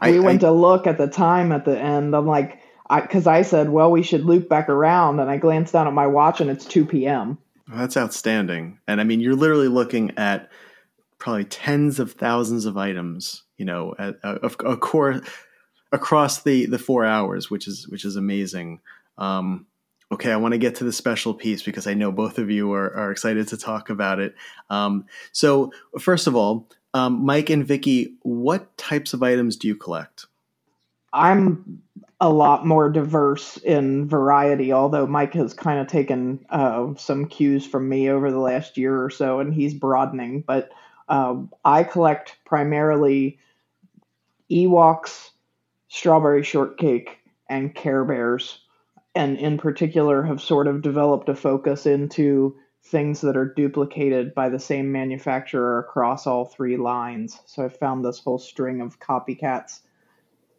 [0.00, 2.14] I, we went I, to look at the time at the end.
[2.14, 5.72] I'm like, because I, I, said, well, we should loop back around, and I glanced
[5.72, 7.38] down at my watch, and it's two p.m.
[7.68, 8.78] that's outstanding.
[8.86, 10.48] And I mean, you're literally looking at
[11.18, 15.20] probably tens of thousands of items, you know, at, a, a core
[15.92, 18.80] across the the four hours, which is which is amazing.
[19.18, 19.66] Um,
[20.10, 22.72] okay, I want to get to the special piece because I know both of you
[22.72, 24.34] are, are excited to talk about it.
[24.70, 29.74] Um, so, first of all, um, Mike and Vicki, what types of items do you
[29.74, 30.26] collect?
[31.12, 31.82] I'm
[32.20, 37.66] a lot more diverse in variety, although Mike has kind of taken uh, some cues
[37.66, 40.42] from me over the last year or so, and he's broadening.
[40.42, 40.70] But
[41.08, 43.38] um, I collect primarily
[44.50, 45.30] Ewoks,
[45.88, 47.18] strawberry shortcake,
[47.48, 48.58] and Care Bears,
[49.18, 54.48] and in particular have sort of developed a focus into things that are duplicated by
[54.48, 57.40] the same manufacturer across all three lines.
[57.44, 59.80] So I found this whole string of copycats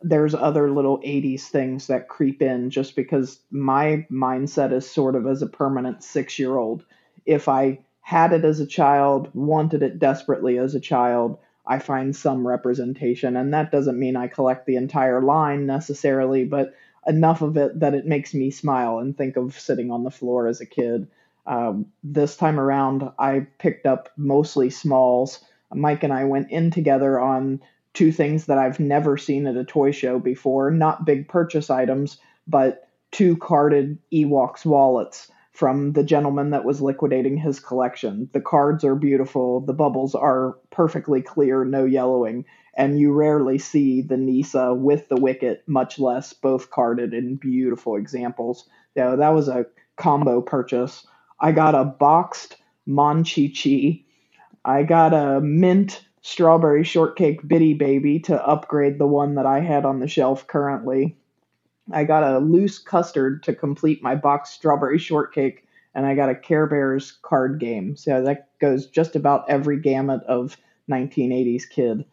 [0.02, 5.28] there's other little 80s things that creep in just because my mindset is sort of
[5.28, 6.86] as a permanent six year old.
[7.26, 12.16] If I had it as a child, wanted it desperately as a child, I find
[12.16, 13.36] some representation.
[13.36, 16.74] And that doesn't mean I collect the entire line necessarily, but
[17.08, 20.48] enough of it that it makes me smile and think of sitting on the floor
[20.48, 21.08] as a kid.
[21.46, 25.44] Um, this time around, I picked up mostly smalls.
[25.74, 27.62] Mike and I went in together on
[27.94, 30.72] two things that I've never seen at a toy show before.
[30.72, 37.36] Not big purchase items, but two carded Ewoks wallets from the gentleman that was liquidating
[37.36, 38.30] his collection.
[38.32, 42.46] The cards are beautiful, the bubbles are perfectly clear, no yellowing,
[42.78, 47.98] and you rarely see the Kneesaa with the Wicket, much less both carded in beautiful
[47.98, 48.70] examples.
[48.96, 49.66] So that was a
[49.98, 51.06] combo purchase.
[51.42, 54.06] I got a boxed Mon Chi.
[54.64, 59.84] I got a mint strawberry shortcake bitty baby to upgrade the one that I had
[59.84, 61.18] on the shelf currently.
[61.92, 66.36] I got a loose custard to complete my box strawberry shortcake, and I got a
[66.36, 67.96] Care Bears card game.
[67.96, 70.58] So that goes just about every gamut of
[70.90, 72.06] 1980s kid.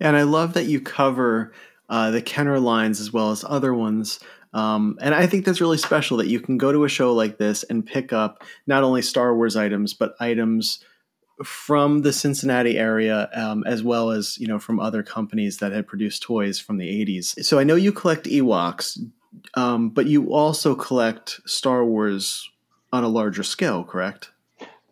[0.00, 1.52] And I love that you cover
[1.88, 4.20] uh, the Kenner lines as well as other ones.
[4.54, 7.38] Um, and I think that's really special that you can go to a show like
[7.38, 10.82] this and pick up not only Star Wars items, but items
[11.44, 15.86] from the Cincinnati area, um, as well as you know from other companies that had
[15.86, 17.44] produced toys from the '80s.
[17.44, 18.98] So I know you collect Ewoks.
[19.54, 22.50] um, but you also collect Star Wars
[22.92, 24.30] on a larger scale, correct?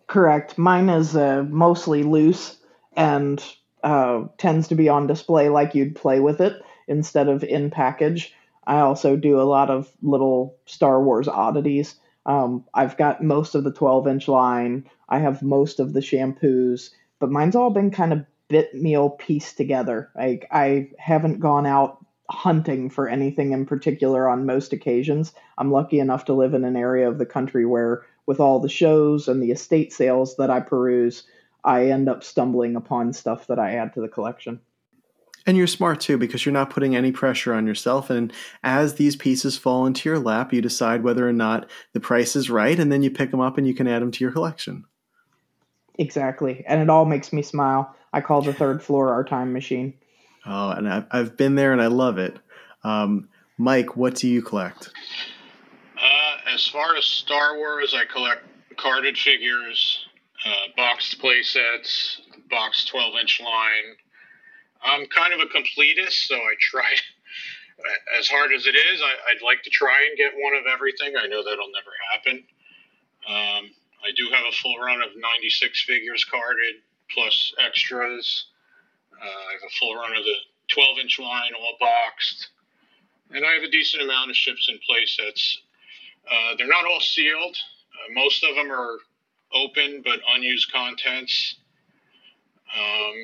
[0.06, 0.56] Correct.
[0.56, 2.56] Mine is uh, mostly loose
[2.96, 3.42] and
[3.82, 8.34] uh, tends to be on display like you'd play with it instead of in package.
[8.66, 11.94] I also do a lot of little Star Wars oddities.
[12.24, 14.88] Um, I've got most of the 12 inch line.
[15.08, 19.56] I have most of the shampoos, but mine's all been kind of bit meal pieced
[19.56, 20.10] together.
[20.16, 25.32] Like I haven't gone out hunting for anything in particular on most occasions.
[25.58, 28.68] I'm lucky enough to live in an area of the country where, with all the
[28.68, 31.22] shows and the estate sales that I peruse,
[31.64, 34.60] I end up stumbling upon stuff that I add to the collection.
[35.46, 38.10] And you're smart too because you're not putting any pressure on yourself.
[38.10, 38.32] And
[38.64, 42.50] as these pieces fall into your lap, you decide whether or not the price is
[42.50, 44.84] right, and then you pick them up and you can add them to your collection.
[45.98, 46.64] Exactly.
[46.66, 47.94] And it all makes me smile.
[48.12, 49.94] I call the third floor our time machine.
[50.44, 52.38] Oh, and I've, I've been there and I love it.
[52.84, 53.28] Um,
[53.58, 54.90] Mike, what do you collect?
[55.96, 58.42] Uh, as far as Star Wars, I collect
[58.76, 60.06] carded figures,
[60.44, 62.20] uh, boxed play sets,
[62.50, 63.96] boxed 12 inch line.
[64.82, 66.84] I'm kind of a completist, so I try,
[68.18, 71.14] as hard as it is, I, would like to try and get one of everything.
[71.16, 72.44] I know that'll never happen.
[73.28, 73.70] Um,
[74.06, 76.76] I do have a full run of 96 figures carded,
[77.12, 78.46] plus extras.
[79.12, 80.36] Uh, I have a full run of the
[80.68, 82.48] 12 inch line, all boxed.
[83.32, 85.62] And I have a decent amount of ships in play sets.
[86.30, 87.56] Uh, they're not all sealed.
[87.92, 88.98] Uh, most of them are
[89.52, 91.56] open but unused contents.
[92.76, 93.14] Um,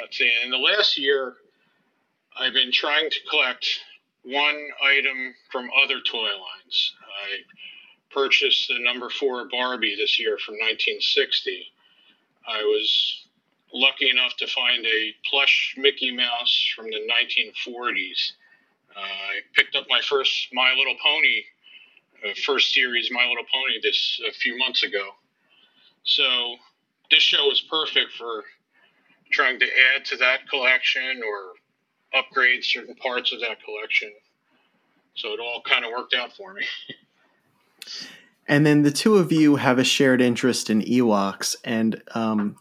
[0.00, 0.32] let's see.
[0.44, 1.34] In the last year,
[2.38, 3.66] I've been trying to collect
[4.24, 6.94] one item from other toy lines.
[7.22, 7.38] I
[8.14, 11.66] purchased the number four Barbie this year from 1960.
[12.48, 13.26] I was
[13.72, 18.32] lucky enough to find a plush Mickey Mouse from the 1940s.
[18.96, 21.42] Uh, I picked up my first My Little Pony,
[22.24, 25.10] uh, first series My Little Pony, this a few months ago.
[26.04, 26.56] So
[27.10, 28.44] this show is perfect for
[29.32, 34.12] trying to add to that collection or upgrade certain parts of that collection.
[35.16, 36.64] So it all kind of worked out for me.
[38.46, 42.56] and then the two of you have a shared interest in Ewoks, and um,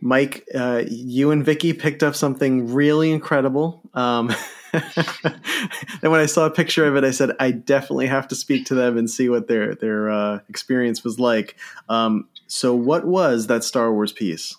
[0.00, 3.80] Mike, uh, you and Vicki picked up something really incredible.
[3.94, 4.34] Um,
[4.72, 8.66] and when I saw a picture of it, I said, I definitely have to speak
[8.66, 11.56] to them and see what their their uh, experience was like.
[11.88, 14.56] Um, so, what was that Star Wars piece?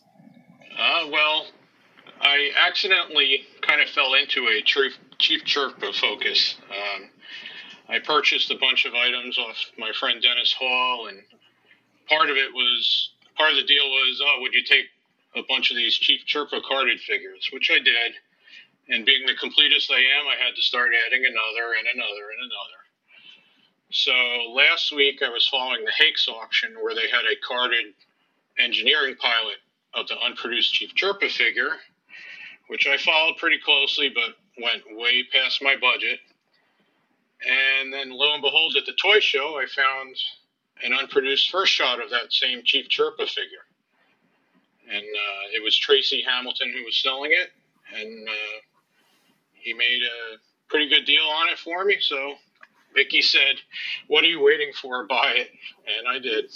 [0.80, 1.48] Uh, well,
[2.22, 6.56] I accidentally kind of fell into a Chief, Chief Chirpa focus.
[6.72, 7.10] Um,
[7.90, 11.22] I purchased a bunch of items off my friend Dennis Hall, and
[12.08, 14.86] part of it was part of the deal was, oh, would you take
[15.36, 18.14] a bunch of these Chief Chirpa carded figures, which I did.
[18.90, 22.40] And being the completest I am, I had to start adding another and another and
[22.40, 22.80] another.
[23.92, 27.94] So last week I was following the Hakes auction where they had a carded
[28.60, 29.58] engineering pilot
[29.94, 31.78] of the unproduced Chief Chirpa figure,
[32.68, 36.20] which I followed pretty closely but went way past my budget.
[37.48, 40.16] And then lo and behold, at the toy show, I found
[40.84, 43.66] an unproduced first shot of that same Chief Chirpa figure
[44.90, 47.52] and uh, it was Tracy Hamilton who was selling it,
[47.96, 48.60] and uh,
[49.54, 50.38] he made a
[50.68, 51.98] pretty good deal on it for me.
[52.00, 52.36] So
[52.94, 53.56] Vicki said,
[54.08, 55.06] "What are you waiting for?
[55.06, 55.52] Buy it,"
[55.98, 56.52] and I did.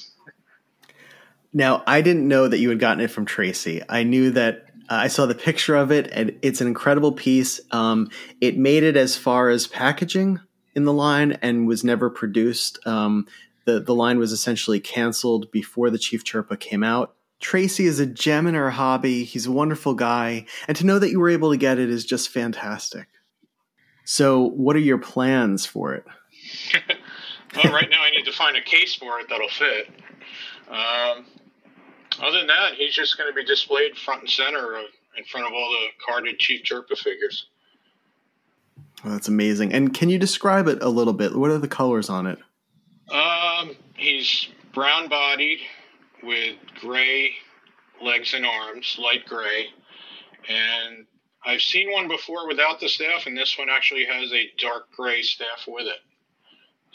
[1.53, 3.81] Now I didn't know that you had gotten it from Tracy.
[3.87, 4.63] I knew that.
[4.89, 7.59] Uh, I saw the picture of it, and it's an incredible piece.
[7.71, 8.09] Um,
[8.39, 10.39] it made it as far as packaging
[10.77, 12.79] in the line and was never produced.
[12.85, 13.25] Um,
[13.65, 17.15] the the line was essentially canceled before the Chief Chirpa came out.
[17.39, 19.23] Tracy is a gem in our hobby.
[19.23, 20.45] He's a wonderful guy.
[20.67, 23.07] And to know that you were able to get it is just fantastic.
[24.05, 26.05] So, what are your plans for it?
[27.55, 29.89] well, right now I need to find a case for it that'll fit.
[30.69, 31.25] Um,
[32.21, 34.77] other than that, he's just going to be displayed front and center
[35.17, 37.47] in front of all the carded Chief Chirpa figures.
[39.03, 39.73] Well, that's amazing.
[39.73, 41.35] And can you describe it a little bit?
[41.35, 42.39] What are the colors on it?
[43.09, 45.59] Um, he's brown bodied
[46.23, 47.31] with gray
[48.01, 49.67] legs and arms, light gray.
[50.49, 51.05] And
[51.45, 55.21] I've seen one before without the staff, and this one actually has a dark gray
[55.21, 55.99] staff with it.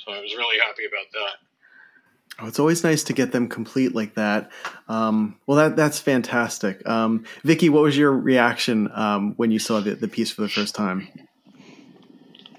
[0.05, 2.43] So I was really happy about that.
[2.43, 4.51] Oh, it's always nice to get them complete like that.
[4.89, 6.87] Um, well, that that's fantastic.
[6.89, 10.49] Um, Vicki, what was your reaction um, when you saw the, the piece for the
[10.49, 11.09] first time?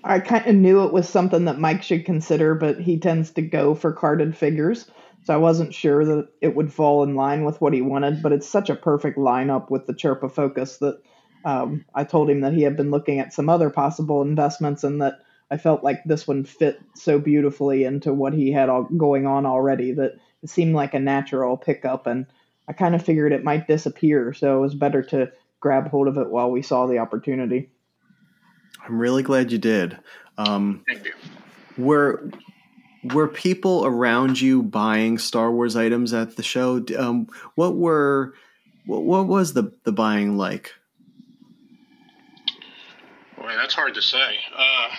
[0.03, 3.41] I kind of knew it was something that Mike should consider, but he tends to
[3.41, 4.89] go for carded figures.
[5.23, 8.33] So I wasn't sure that it would fall in line with what he wanted, but
[8.33, 11.01] it's such a perfect lineup with the Chirpa Focus that
[11.45, 15.01] um, I told him that he had been looking at some other possible investments and
[15.01, 19.27] that I felt like this one fit so beautifully into what he had all going
[19.27, 22.25] on already that it seemed like a natural pickup, and
[22.67, 26.17] I kind of figured it might disappear, so it was better to grab hold of
[26.17, 27.69] it while we saw the opportunity.
[28.85, 29.97] I'm really glad you did.
[30.37, 31.13] Um, Thank you.
[31.77, 32.29] were
[33.13, 36.83] were people around you buying Star Wars items at the show?
[36.97, 38.33] Um, what were
[38.85, 40.73] what, what was the the buying like?
[43.37, 44.37] Boy, that's hard to say.
[44.55, 44.89] Uh,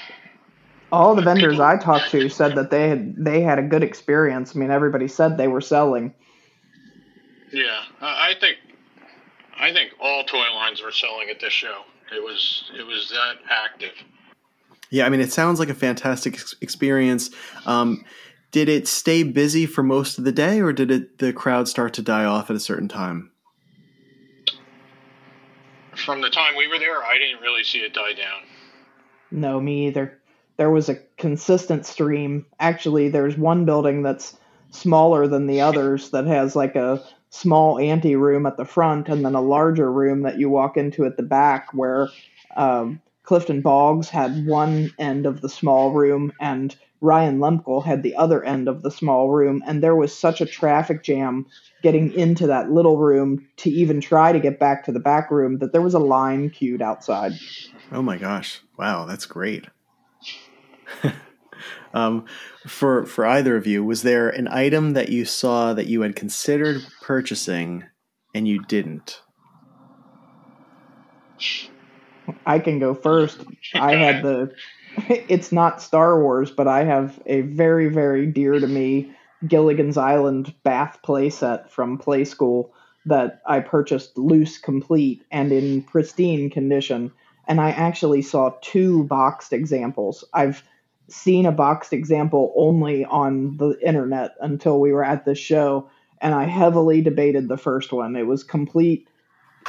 [0.93, 4.55] All the vendors I talked to said that they had they had a good experience.
[4.55, 6.15] I mean, everybody said they were selling.
[7.53, 8.59] yeah, I I think
[9.59, 11.83] I think all toy lines were selling at this show.
[12.13, 13.93] It was it was that active.
[14.91, 17.31] Yeah, I mean, it sounds like a fantastic ex- experience.
[17.67, 18.05] Um,
[18.53, 21.95] did it stay busy for most of the day, or did it the crowd start
[21.95, 23.33] to die off at a certain time?
[25.97, 28.43] From the time we were there, I didn't really see it die down.
[29.31, 30.19] No, me either.
[30.57, 32.47] There was a consistent stream.
[32.61, 34.37] Actually, there's one building that's
[34.71, 37.03] smaller than the others that has like a
[37.35, 41.05] small ante room at the front and then a larger room that you walk into
[41.05, 42.09] at the back where
[42.57, 48.15] um, Clifton Boggs had one end of the small room and Ryan Lemkel had the
[48.15, 49.63] other end of the small room.
[49.67, 51.47] And there was such a traffic jam
[51.83, 55.59] getting into that little room to even try to get back to the back room
[55.59, 57.33] that there was a line queued outside.
[57.93, 58.61] Oh my gosh!
[58.79, 59.67] Wow, that's great.
[61.95, 62.25] um,
[62.67, 66.17] for for either of you, was there an item that you saw that you had
[66.17, 67.85] considered purchasing
[68.35, 69.21] and you didn't?
[72.47, 73.45] I can go first.
[73.75, 74.53] I had the.
[75.09, 79.13] It's not Star Wars, but I have a very, very dear to me
[79.45, 82.71] Gilligan's Island bath playset from Playskool
[83.05, 87.11] that I purchased loose, complete, and in pristine condition.
[87.49, 90.25] And I actually saw two boxed examples.
[90.33, 90.63] I've
[91.09, 95.91] seen a boxed example only on the internet until we were at this show,
[96.21, 98.17] and I heavily debated the first one.
[98.17, 99.09] It was complete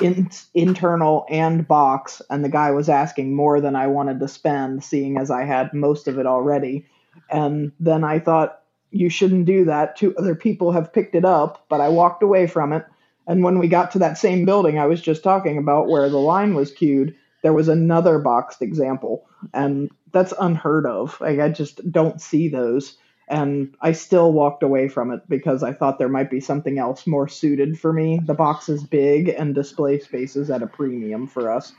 [0.02, 4.84] in, internal and box, and the guy was asking more than I wanted to spend,
[4.84, 6.86] seeing as I had most of it already.
[7.30, 8.62] And then I thought,
[8.92, 9.98] you shouldn't do that.
[9.98, 12.86] Two other people have picked it up, but I walked away from it.
[13.28, 16.18] And when we got to that same building I was just talking about where the
[16.18, 17.16] line was queued,
[17.46, 19.30] there was another boxed example.
[19.54, 21.16] And that's unheard of.
[21.22, 25.72] Like, I just don't see those and I still walked away from it because I
[25.72, 28.20] thought there might be something else more suited for me.
[28.24, 31.72] The box is big and display space is at a premium for us.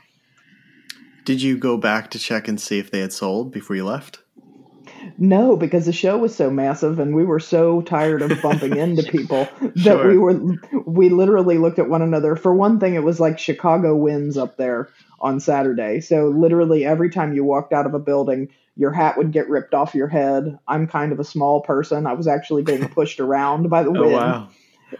[1.25, 4.19] Did you go back to check and see if they had sold before you left?
[5.17, 9.03] No, because the show was so massive and we were so tired of bumping into
[9.03, 10.07] people that Sure.
[10.09, 10.39] we were
[10.85, 12.35] we literally looked at one another.
[12.35, 14.89] For one thing, it was like Chicago winds up there
[15.19, 15.99] on Saturday.
[15.99, 19.73] So literally every time you walked out of a building, your hat would get ripped
[19.73, 20.57] off your head.
[20.67, 22.05] I'm kind of a small person.
[22.05, 24.13] I was actually being pushed around by the Oh wind.
[24.13, 24.49] wow!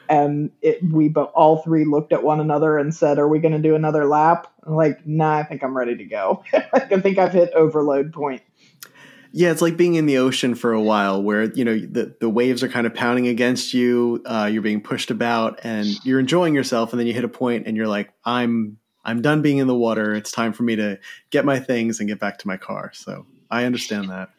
[0.09, 3.59] and it, we all three looked at one another and said, "Are we going to
[3.59, 6.43] do another lap?" I'm like, nah, I think I'm ready to go.
[6.73, 8.41] I think I've hit overload point.
[9.31, 12.29] Yeah, it's like being in the ocean for a while, where you know the the
[12.29, 14.21] waves are kind of pounding against you.
[14.25, 17.67] Uh, you're being pushed about, and you're enjoying yourself, and then you hit a point,
[17.67, 20.13] and you're like, "I'm I'm done being in the water.
[20.13, 20.99] It's time for me to
[21.31, 24.29] get my things and get back to my car." So I understand that.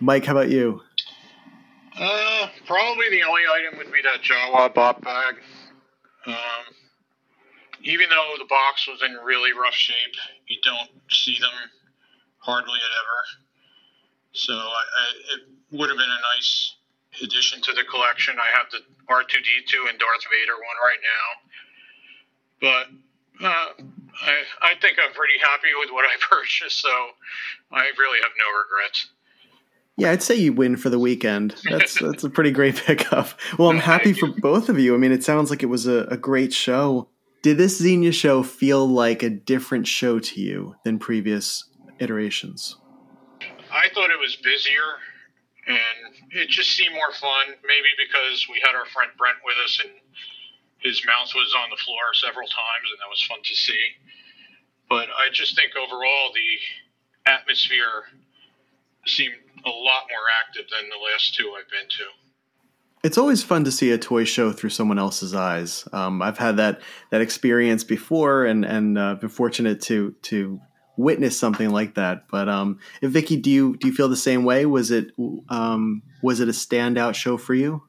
[0.00, 0.82] Mike, how about you?
[1.96, 5.36] Uh, probably the only item would be that Jawa bop bag.
[6.26, 6.74] Um,
[7.82, 10.14] even though the box was in really rough shape,
[10.46, 11.50] you don't see them
[12.38, 13.20] hardly at ever.
[14.32, 15.40] So I, I, it
[15.78, 16.74] would have been a nice
[17.22, 18.36] addition to the collection.
[18.38, 18.78] I have the
[19.12, 21.28] R2D2 and Darth Vader one right now,
[22.60, 22.86] but
[23.42, 23.68] uh,
[24.22, 26.80] I, I think I'm pretty happy with what I purchased.
[26.80, 26.88] So
[27.70, 29.08] I really have no regrets.
[29.98, 31.54] Yeah, I'd say you win for the weekend.
[31.68, 33.28] That's that's a pretty great pickup.
[33.58, 34.94] Well, I'm happy for both of you.
[34.94, 37.08] I mean, it sounds like it was a, a great show.
[37.42, 41.68] Did this Xenia show feel like a different show to you than previous
[41.98, 42.76] iterations?
[43.72, 44.98] I thought it was busier
[45.66, 47.54] and it just seemed more fun.
[47.66, 49.92] Maybe because we had our friend Brent with us and
[50.82, 53.84] his mouth was on the floor several times and that was fun to see.
[54.88, 58.10] But I just think overall the atmosphere
[59.06, 62.04] seemed a lot more active than the last two I've been to.
[63.04, 65.88] It's always fun to see a toy show through someone else's eyes.
[65.92, 70.60] Um, I've had that that experience before, and and uh, been fortunate to to
[70.96, 72.28] witness something like that.
[72.28, 74.66] But um, Vicki, do you do you feel the same way?
[74.66, 75.10] Was it
[75.48, 77.82] um, was it a standout show for you?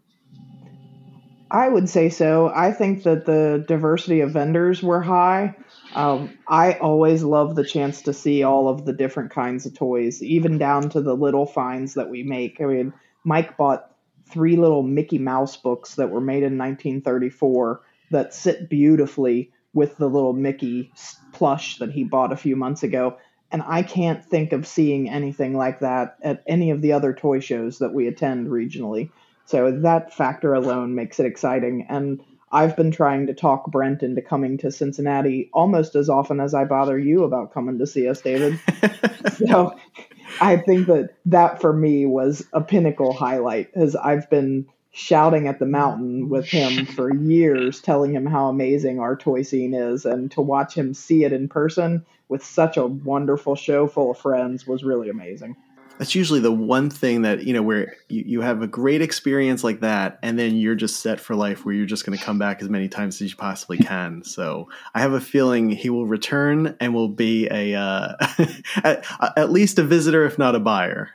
[1.54, 2.52] I would say so.
[2.54, 5.56] I think that the diversity of vendors were high.
[5.94, 10.24] Um, I always love the chance to see all of the different kinds of toys,
[10.24, 12.60] even down to the little finds that we make.
[12.60, 12.94] I mean,
[13.24, 13.92] Mike bought
[14.26, 20.10] three little Mickey Mouse books that were made in 1934 that sit beautifully with the
[20.10, 20.92] little Mickey
[21.34, 23.18] plush that he bought a few months ago.
[23.52, 27.42] And I can't think of seeing anything like that at any of the other toy
[27.42, 29.12] shows that we attend regionally.
[29.46, 31.86] So that factor alone makes it exciting.
[31.90, 32.22] And
[32.52, 36.66] I've been trying to talk Brent into coming to Cincinnati almost as often as I
[36.66, 38.60] bother you about coming to see us, David.
[39.38, 39.76] so
[40.40, 45.58] I think that that for me was a pinnacle highlight as I've been shouting at
[45.58, 50.30] the mountain with him for years, telling him how amazing our toy scene is, and
[50.32, 54.68] to watch him see it in person with such a wonderful show full of friends
[54.68, 55.56] was really amazing
[56.04, 59.64] that's usually the one thing that you know where you, you have a great experience
[59.64, 62.38] like that and then you're just set for life where you're just going to come
[62.38, 64.22] back as many times as you possibly can.
[64.26, 68.16] So i have a feeling he will return and will be a uh,
[68.84, 69.06] at,
[69.38, 71.10] at, least a visitor if not a buyer.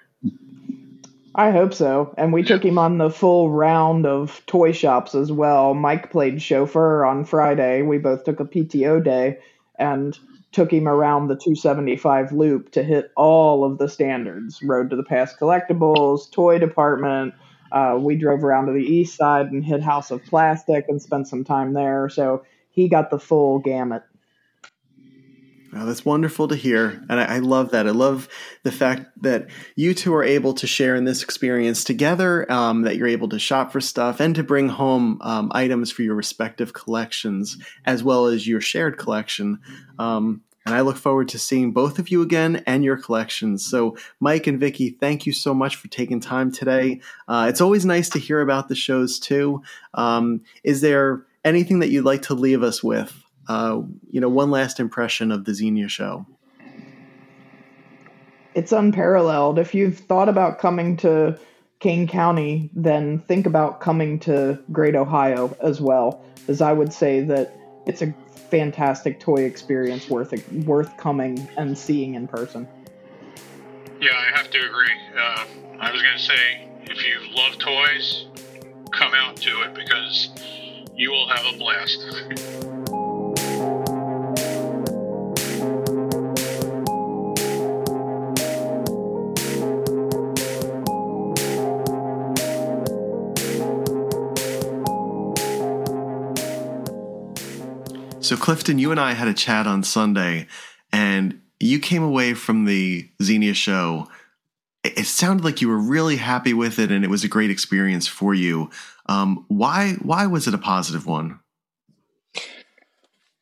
[1.35, 2.15] I hope so.
[2.17, 5.75] And we took him on the full round of toy shops as well.
[5.75, 7.83] Mike played chauffeur on friday.
[7.83, 9.41] We both took a pto day.
[9.79, 10.19] And
[10.59, 15.05] took him around the 275 loop to hit all of the standards road to the
[15.05, 17.33] past collectibles toy department
[17.71, 21.29] uh, we drove around to the east side and hit house of plastic and spent
[21.29, 24.03] some time there so he got the full gamut
[25.75, 27.05] Oh, that's wonderful to hear.
[27.11, 27.87] And I, I, love that.
[27.87, 28.27] I love
[28.63, 32.97] the fact that you two are able to share in this experience together, um, that
[32.97, 36.73] you're able to shop for stuff and to bring home um, items for your respective
[36.73, 39.59] collections, as well as your shared collection.
[39.99, 43.65] Um, and I look forward to seeing both of you again and your collections.
[43.65, 47.01] So, Mike and Vicki, thank you so much for taking time today.
[47.27, 49.63] Uh, it's always nice to hear about the shows too.
[49.95, 53.13] Um, is there anything that you'd like to leave us with?
[53.49, 56.27] uh, you know, one last impression of the Xenia show.
[58.55, 59.59] It's unparalleled.
[59.59, 61.39] If you've thought about coming to
[61.81, 67.21] Kane County, then think about coming to Great Ohio as well, as I would say
[67.23, 67.55] that
[67.87, 68.13] it's a
[68.51, 70.33] fantastic toy experience worth
[70.65, 72.67] worth coming and seeing in person.
[74.01, 74.93] Yeah, I have to agree.
[75.17, 75.45] Uh,
[75.81, 78.27] I was going to say, if you love toys,
[78.93, 80.31] come out to it because
[80.95, 82.65] you will have a blast.
[98.49, 100.47] Clifton, you and I had a chat on Sunday,
[100.91, 104.09] and you came away from the Xenia show.
[104.83, 108.07] It sounded like you were really happy with it, and it was a great experience
[108.07, 108.71] for you.
[109.05, 109.97] Um, why?
[110.01, 111.41] Why was it a positive one?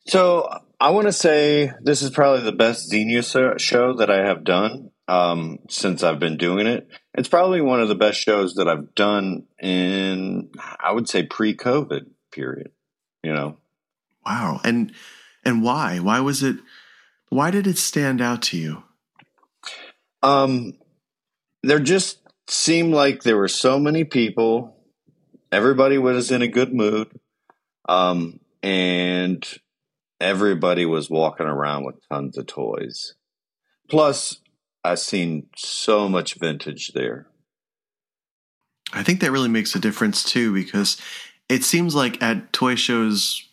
[0.07, 4.43] So, I want to say this is probably the best Xenia show that I have
[4.43, 6.85] done um, since I've been doing it.
[7.13, 10.49] It's probably one of the best shows that I've done in,
[10.81, 12.71] I would say, pre-COVID period.
[13.23, 13.57] You know,
[14.27, 14.59] Wow.
[14.65, 14.91] And
[15.45, 15.99] and why?
[15.99, 16.57] Why was it
[17.29, 18.83] why did it stand out to you?
[20.21, 20.73] Um
[21.63, 22.19] there just
[22.49, 24.75] seemed like there were so many people.
[25.49, 27.07] Everybody was in a good mood.
[27.87, 29.47] Um and
[30.19, 33.15] everybody was walking around with tons of toys.
[33.87, 34.41] Plus,
[34.83, 37.27] I've seen so much vintage there.
[38.91, 40.99] I think that really makes a difference too, because
[41.47, 43.46] it seems like at toy shows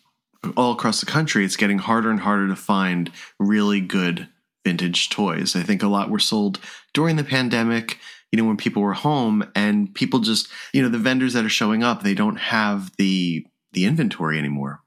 [0.55, 4.27] all across the country, it's getting harder and harder to find really good
[4.65, 5.55] vintage toys.
[5.55, 6.59] I think a lot were sold
[6.93, 7.99] during the pandemic,
[8.31, 11.49] you know, when people were home and people just, you know, the vendors that are
[11.49, 14.81] showing up, they don't have the the inventory anymore.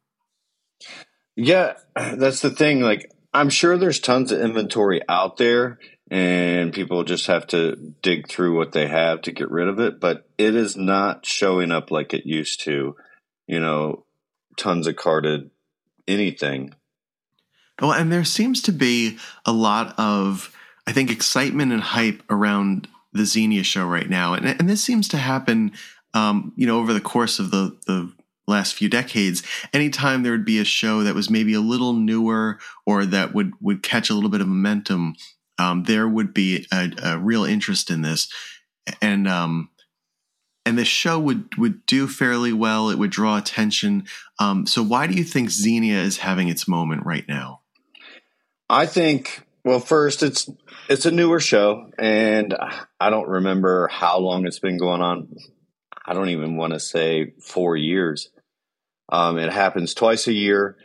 [1.37, 2.81] Yeah, that's the thing.
[2.81, 5.79] Like I'm sure there's tons of inventory out there
[6.11, 10.01] and people just have to dig through what they have to get rid of it,
[10.01, 12.97] but it is not showing up like it used to.
[13.47, 14.05] You know,
[14.59, 15.51] tons of carded
[16.07, 16.75] anything.
[17.81, 20.55] Well, and there seems to be a lot of,
[20.87, 25.09] I think, excitement and hype around the Xenia show right now, and and this seems
[25.09, 25.73] to happen,
[26.13, 28.13] um, you know, over the course of the the
[28.47, 29.43] last few decades.
[29.73, 33.53] Anytime there would be a show that was maybe a little newer or that would
[33.61, 35.15] would catch a little bit of momentum,
[35.59, 38.29] um, there would be a, a, real interest in this,
[39.01, 39.71] and um,
[40.69, 42.91] and the show would would do fairly well.
[42.91, 44.05] It would draw attention.
[44.39, 47.63] Um, so why do you think Xenia is having its moment right now?
[48.69, 50.49] I think well, first it's
[50.91, 52.55] it's a newer show, and
[53.01, 55.35] I don't remember how long it's been going on.
[56.05, 58.29] I don't even want to say four years.
[59.09, 60.77] Um, it happens twice a year,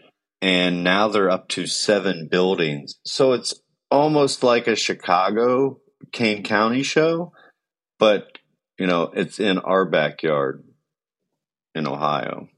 [0.42, 2.96] and now they're up to seven buildings.
[3.04, 3.54] So it's
[3.92, 5.82] almost like a Chicago
[6.14, 7.34] Kane County show,
[8.00, 8.33] but
[8.78, 10.64] you know, it's in our backyard
[11.76, 12.50] in Ohio.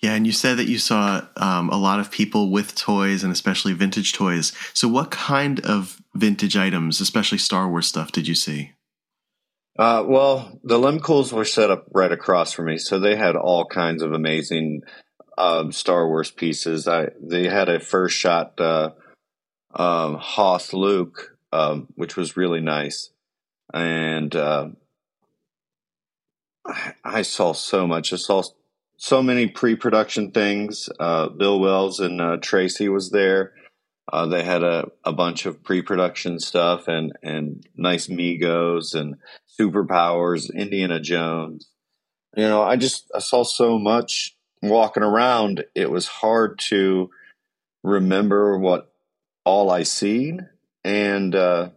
[0.00, 3.32] Yeah, and you said that you saw um, a lot of people with toys and
[3.32, 4.52] especially vintage toys.
[4.74, 8.72] So, what kind of vintage items, especially Star Wars stuff, did you see?
[9.78, 13.66] Uh, well, the Lemcools were set up right across from me, so they had all
[13.66, 14.82] kinds of amazing
[15.36, 16.88] um, Star Wars pieces.
[16.88, 18.90] I they had a first shot uh,
[19.74, 23.10] um, Hoth Luke, um, which was really nice,
[23.76, 24.68] and uh,
[27.04, 28.12] I, saw so much.
[28.12, 28.42] I saw
[28.96, 30.88] so many pre-production things.
[30.98, 33.52] Uh, Bill Wells and uh, Tracy was there.
[34.12, 39.16] Uh, they had a, a bunch of pre-production stuff and and nice Megos and
[39.58, 41.68] superpowers, Indiana Jones.
[42.36, 45.64] You know, I just I saw so much walking around.
[45.74, 47.10] It was hard to
[47.82, 48.92] remember what
[49.44, 50.48] all I seen,
[50.84, 51.70] and uh,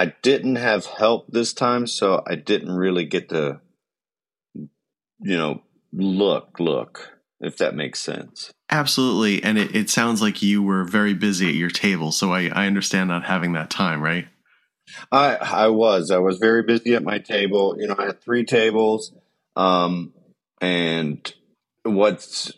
[0.00, 3.60] I didn't have help this time, so I didn't really get to,
[4.54, 5.60] you know,
[5.92, 8.50] look look if that makes sense.
[8.70, 9.42] Absolutely.
[9.42, 12.12] And it, it sounds like you were very busy at your table.
[12.12, 14.26] So I, I understand not having that time, right?
[15.12, 16.10] I I was.
[16.10, 17.76] I was very busy at my table.
[17.78, 19.12] You know, I had three tables.
[19.54, 20.14] Um,
[20.62, 21.30] and
[21.82, 22.50] what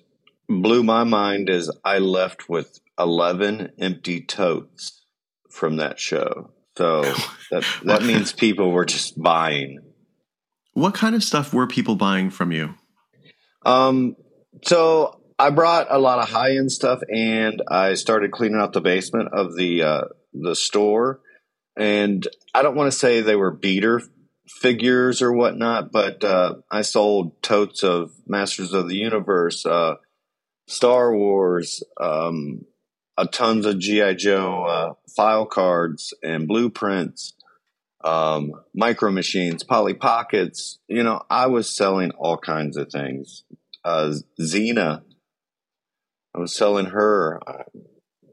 [0.49, 5.05] blew my mind is I left with 11 empty totes
[5.51, 6.53] from that show.
[6.76, 7.02] So
[7.50, 9.80] that, that means people were just buying.
[10.74, 12.74] What kind of stuff were people buying from you?
[13.64, 14.16] Um,
[14.64, 18.80] so I brought a lot of high end stuff, and I started cleaning out the
[18.80, 21.20] basement of the uh, the store.
[21.76, 24.00] And I don't want to say they were beater
[24.48, 29.94] figures or whatnot, but uh, I sold totes of Masters of the Universe, uh,
[30.66, 32.66] Star Wars, um,
[33.16, 37.34] a tons of GI Joe uh, file cards and blueprints,
[38.04, 40.78] um, micro machines, Polly Pockets.
[40.88, 43.44] You know, I was selling all kinds of things.
[43.84, 45.02] Uh, Xena
[46.34, 47.40] I was selling her.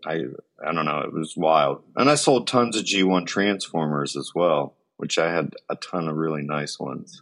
[0.05, 0.21] I
[0.63, 1.01] I don't know.
[1.01, 5.55] It was wild, and I sold tons of G1 Transformers as well, which I had
[5.69, 7.21] a ton of really nice ones.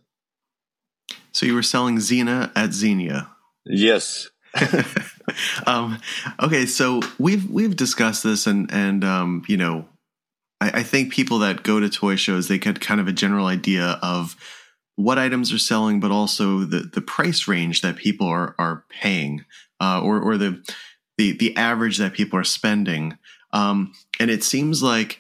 [1.32, 3.30] So you were selling Xena at Xenia.
[3.66, 4.30] Yes.
[5.68, 6.00] um,
[6.42, 9.88] okay, so we've we've discussed this, and and um, you know,
[10.62, 13.48] I, I think people that go to toy shows they get kind of a general
[13.48, 14.36] idea of
[14.96, 19.46] what items are selling, but also the the price range that people are are paying
[19.80, 20.64] uh, or or the
[21.18, 23.18] the the average that people are spending.
[23.54, 25.20] Um, and it seems like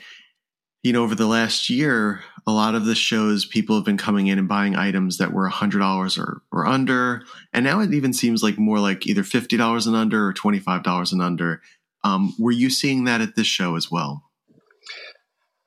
[0.84, 4.28] you know over the last year, a lot of the shows people have been coming
[4.28, 7.23] in and buying items that were hundred dollars or or under,
[7.53, 10.59] and now it even seems like more like either fifty dollars and under or twenty
[10.59, 11.61] five dollars and under.
[12.03, 14.23] Um, were you seeing that at this show as well?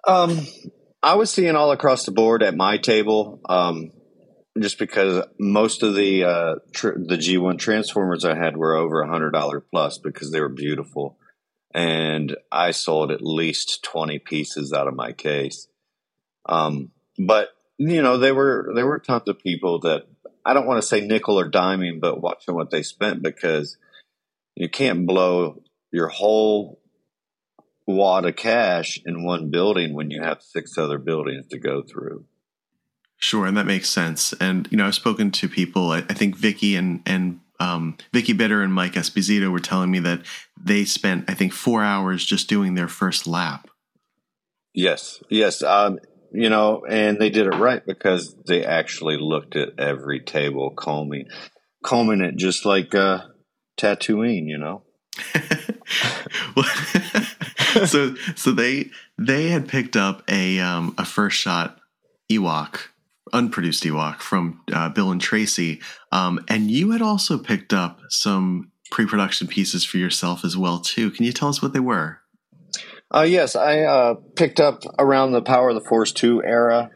[0.07, 0.47] Um,
[1.03, 3.41] I was seeing all across the board at my table.
[3.49, 3.91] Um,
[4.59, 9.09] just because most of the uh, tr- the G1 Transformers I had were over a
[9.09, 11.19] hundred dollar plus because they were beautiful,
[11.73, 15.69] and I sold at least twenty pieces out of my case.
[16.47, 20.07] Um, but you know, they were there were tons of people that
[20.45, 23.77] I don't want to say nickel or diming, but watching what they spent because
[24.57, 25.63] you can't blow
[25.93, 26.81] your whole
[27.87, 32.25] wad of cash in one building when you have six other buildings to go through.
[33.17, 34.33] Sure, and that makes sense.
[34.35, 35.91] And you know, I've spoken to people.
[35.91, 39.99] I, I think Vicki and and um, Vicki Bitter and Mike Esposito were telling me
[40.01, 40.23] that
[40.61, 43.69] they spent, I think, four hours just doing their first lap.
[44.73, 45.63] Yes, yes.
[45.63, 45.99] Um,
[46.33, 51.27] you know, and they did it right because they actually looked at every table, combing,
[51.85, 53.25] combing it just like uh,
[53.79, 54.47] Tatooine.
[54.47, 54.83] You know.
[57.87, 61.79] so, so they they had picked up a um, a first shot
[62.31, 62.90] Ewok
[63.33, 65.81] unproduced Ewok from uh, Bill and Tracy.
[66.13, 71.11] Um, and you had also picked up some pre-production pieces for yourself as well too.
[71.11, 72.19] Can you tell us what they were?
[73.13, 76.91] Uh, yes, I uh, picked up around the Power of the Force two era.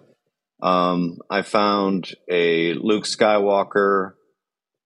[0.62, 4.12] Um, I found a Luke Skywalker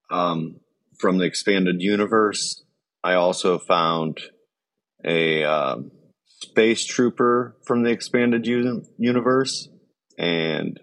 [0.09, 0.59] um,
[0.99, 2.63] from the expanded universe.
[3.03, 4.19] I also found
[5.05, 5.91] a um,
[6.25, 9.69] space trooper from the expanded un- universe,
[10.17, 10.79] and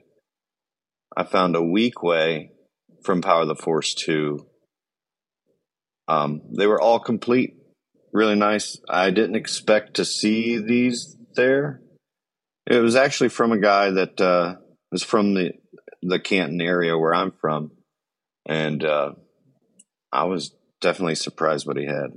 [1.17, 2.51] I found a Weequay
[3.03, 4.47] from Power of the Force 2.
[6.09, 7.57] Um, they were all complete,
[8.13, 8.79] really nice.
[8.89, 11.81] I didn't expect to see these there.
[12.67, 14.57] It was actually from a guy that uh,
[14.93, 15.53] was from the
[16.03, 17.73] the Canton area where I'm from,
[18.45, 19.13] and uh,
[20.13, 22.13] I was definitely surprised what he had.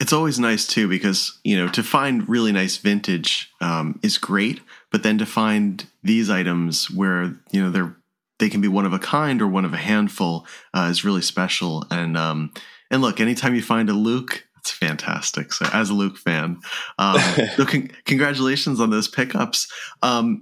[0.00, 4.60] It's always nice too because you know to find really nice vintage um, is great,
[4.90, 7.96] but then to find these items where you know they're
[8.40, 11.22] they can be one of a kind or one of a handful uh, is really
[11.22, 11.84] special.
[11.90, 12.52] And um,
[12.90, 15.52] and look, anytime you find a Luke, it's fantastic.
[15.52, 16.60] So as a Luke fan,
[16.98, 17.20] um,
[17.56, 19.70] so con- congratulations on those pickups.
[20.02, 20.40] Um,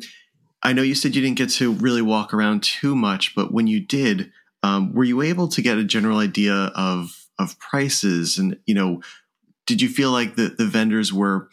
[0.62, 3.66] I know you said you didn't get to really walk around too much, but when
[3.66, 4.32] you did,
[4.62, 9.00] um, were you able to get a general idea of of prices and you know
[9.68, 11.50] did you feel like the, the vendors were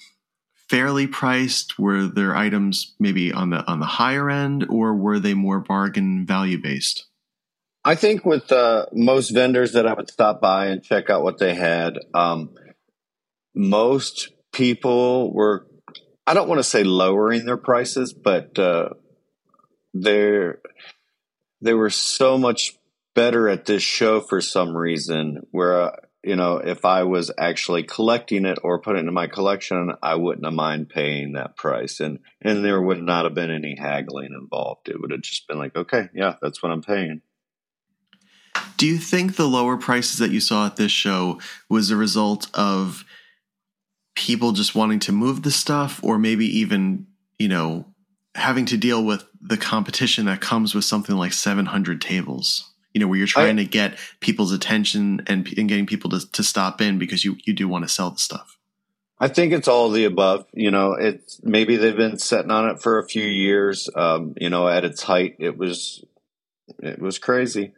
[0.69, 1.77] fairly priced?
[1.77, 6.25] Were their items maybe on the on the higher end, or were they more bargain
[6.25, 7.07] value based?
[7.83, 11.37] I think with uh, most vendors that I would stop by and check out what
[11.37, 12.55] they had, um,
[13.53, 15.67] most people were.
[16.25, 18.91] I don't want to say lowering their prices, but uh,
[19.93, 20.53] they
[21.61, 22.75] were so much
[23.13, 25.45] better at this show for some reason.
[25.51, 25.95] Where uh,
[26.25, 30.15] you know, if I was actually collecting it or putting it in my collection, I
[30.15, 31.99] wouldn't have mind paying that price.
[31.99, 34.89] And and there would not have been any haggling involved.
[34.89, 37.21] It would have just been like, okay, yeah, that's what I'm paying.
[38.77, 42.47] Do you think the lower prices that you saw at this show was a result
[42.53, 43.05] of
[44.15, 47.05] people just wanting to move the stuff or maybe even,
[47.37, 47.85] you know,
[48.33, 52.74] having to deal with the competition that comes with something like 700 tables?
[52.95, 56.31] You know, where you're trying I, to get people's attention and, and getting people to,
[56.31, 58.57] to stop in because you, you do want to sell the stuff.
[59.19, 60.45] I think it's all the above.
[60.53, 63.89] You know, it's maybe they've been sitting on it for a few years.
[63.93, 66.05] Um, you know, at its height, it was
[66.79, 67.73] it was crazy,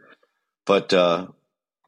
[0.68, 1.28] but uh,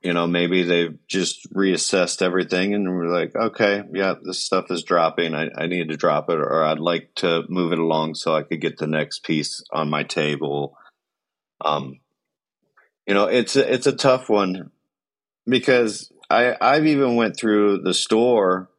[0.01, 4.82] you know, maybe they've just reassessed everything and we're like, okay, yeah, this stuff is
[4.82, 5.36] dropping.
[5.36, 8.41] I, I need to drop it, or I'd like to move it along so I
[8.41, 10.75] could get the next piece on my table.
[11.61, 11.99] Um,
[13.10, 14.70] you know, it's a, it's a tough one
[15.47, 18.70] because I I've even went through the store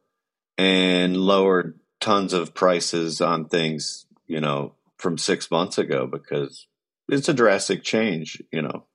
[0.57, 6.67] and lowered tons of prices on things, you know, from 6 months ago because
[7.09, 8.85] it's a drastic change, you know.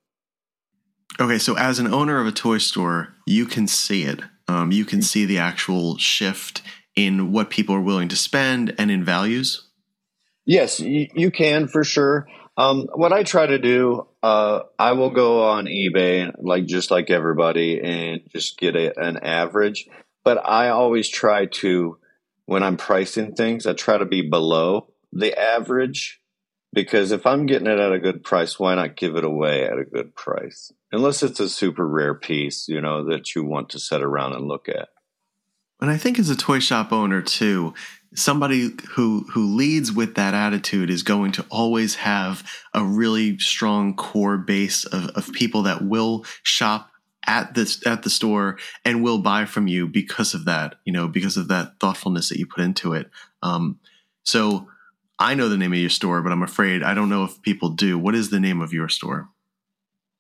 [1.21, 4.23] Okay, so as an owner of a toy store, you can see it.
[4.49, 6.63] Um, you can see the actual shift
[6.95, 9.69] in what people are willing to spend and in values.
[10.47, 12.27] Yes, you, you can for sure.
[12.57, 17.11] Um, what I try to do, uh, I will go on eBay, like just like
[17.11, 19.89] everybody, and just get a, an average.
[20.25, 21.99] But I always try to,
[22.47, 26.21] when I'm pricing things, I try to be below the average
[26.73, 29.79] because if I'm getting it at a good price, why not give it away at
[29.79, 30.73] a good price?
[30.93, 34.49] Unless it's a super rare piece, you know, that you want to sit around and
[34.49, 34.89] look at.
[35.81, 37.75] And I think as a toy shop owner too,
[38.17, 42.43] somebody who who leads with that attitude is going to always have
[42.75, 46.91] a really strong core base of, of people that will shop
[47.27, 51.07] at this at the store and will buy from you because of that you know
[51.07, 53.11] because of that thoughtfulness that you put into it.
[53.43, 53.79] Um,
[54.25, 54.69] so
[55.19, 57.71] i know the name of your store but i'm afraid i don't know if people
[57.71, 57.99] do.
[57.99, 59.29] What is the name of your store?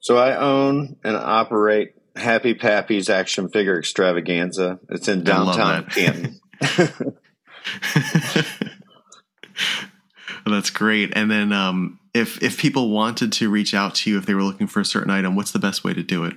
[0.00, 4.80] So i own and operate happy pappy's action figure extravaganza.
[4.88, 6.40] It's in downtown canton
[10.46, 11.12] That's great.
[11.16, 14.42] And then, um, if if people wanted to reach out to you if they were
[14.42, 16.34] looking for a certain item, what's the best way to do it?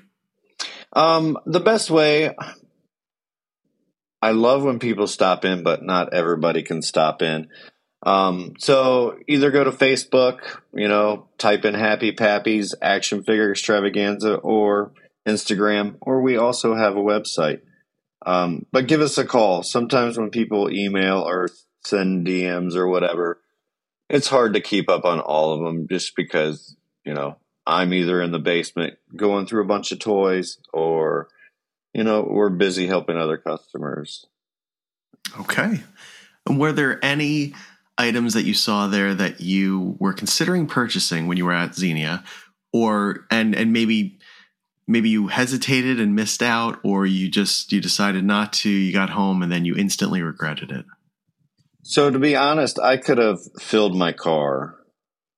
[0.93, 2.35] Um, the best way.
[4.21, 7.47] I love when people stop in, but not everybody can stop in.
[8.03, 10.39] Um, so either go to Facebook,
[10.73, 14.93] you know, type in Happy Pappy's Action Figure Extravaganza, or
[15.27, 17.61] Instagram, or we also have a website.
[18.25, 19.63] Um, but give us a call.
[19.63, 21.49] Sometimes when people email or
[21.85, 23.41] send DMs or whatever,
[24.09, 28.21] it's hard to keep up on all of them just because, you know, I'm either
[28.21, 31.29] in the basement going through a bunch of toys or,
[31.93, 34.25] you know, we're busy helping other customers.
[35.39, 35.81] Okay.
[36.45, 37.53] And were there any
[37.97, 42.23] items that you saw there that you were considering purchasing when you were at Xenia
[42.71, 44.18] or and and maybe
[44.89, 49.11] maybe you hesitated and missed out or you just you decided not to you got
[49.11, 50.85] home and then you instantly regretted it?
[51.83, 54.75] So to be honest i could have filled my car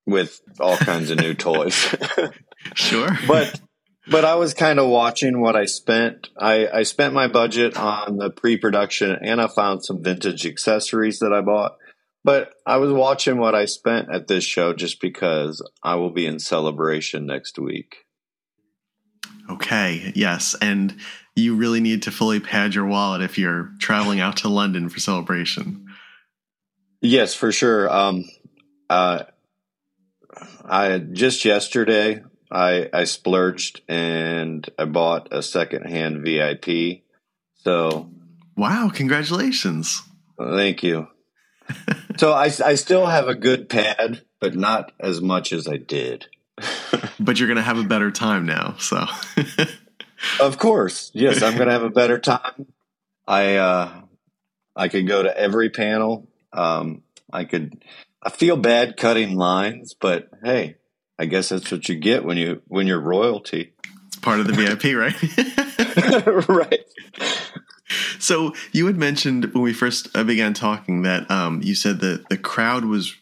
[0.08, 1.96] with all kinds of new toys.
[2.76, 3.10] Sure.
[3.28, 3.60] But
[4.08, 6.30] but i was kind of watching what i spent.
[6.38, 11.34] I i spent my budget on the pre-production and i found some vintage accessories that
[11.34, 11.78] i bought.
[12.24, 16.28] But i was watching what i spent at this show just because i will be
[16.28, 18.06] in celebration next week
[19.54, 20.56] Okay, yes.
[20.62, 20.96] And
[21.36, 25.00] you really need to fully pad your wallet if you're traveling out to London for
[25.00, 25.88] celebration.
[27.02, 27.90] Yes, for sure.
[27.92, 28.26] Um,
[28.90, 29.24] uh,
[30.66, 37.02] I just yesterday I I splurged and I bought a secondhand VIP.
[37.64, 38.10] So
[38.56, 40.02] Wow, congratulations.
[40.38, 41.08] thank you.
[42.18, 46.28] so I I still have a good pad, but not as much as I did.
[47.20, 48.76] But you're going to have a better time now.
[48.80, 49.06] So,
[50.40, 52.68] Of course, yes, I'm going to have a better time.
[53.28, 54.02] I uh,
[54.76, 56.28] I could go to every panel.
[56.54, 57.84] Um, I could.
[58.22, 60.76] I feel bad cutting lines, but hey,
[61.18, 63.74] I guess that's what you get when you when you're royalty.
[64.08, 64.96] it's part of the VIP,
[66.46, 66.48] right?
[66.48, 66.86] right.
[68.20, 72.30] So you had mentioned when we first uh, began talking that um, you said that
[72.30, 73.16] the crowd was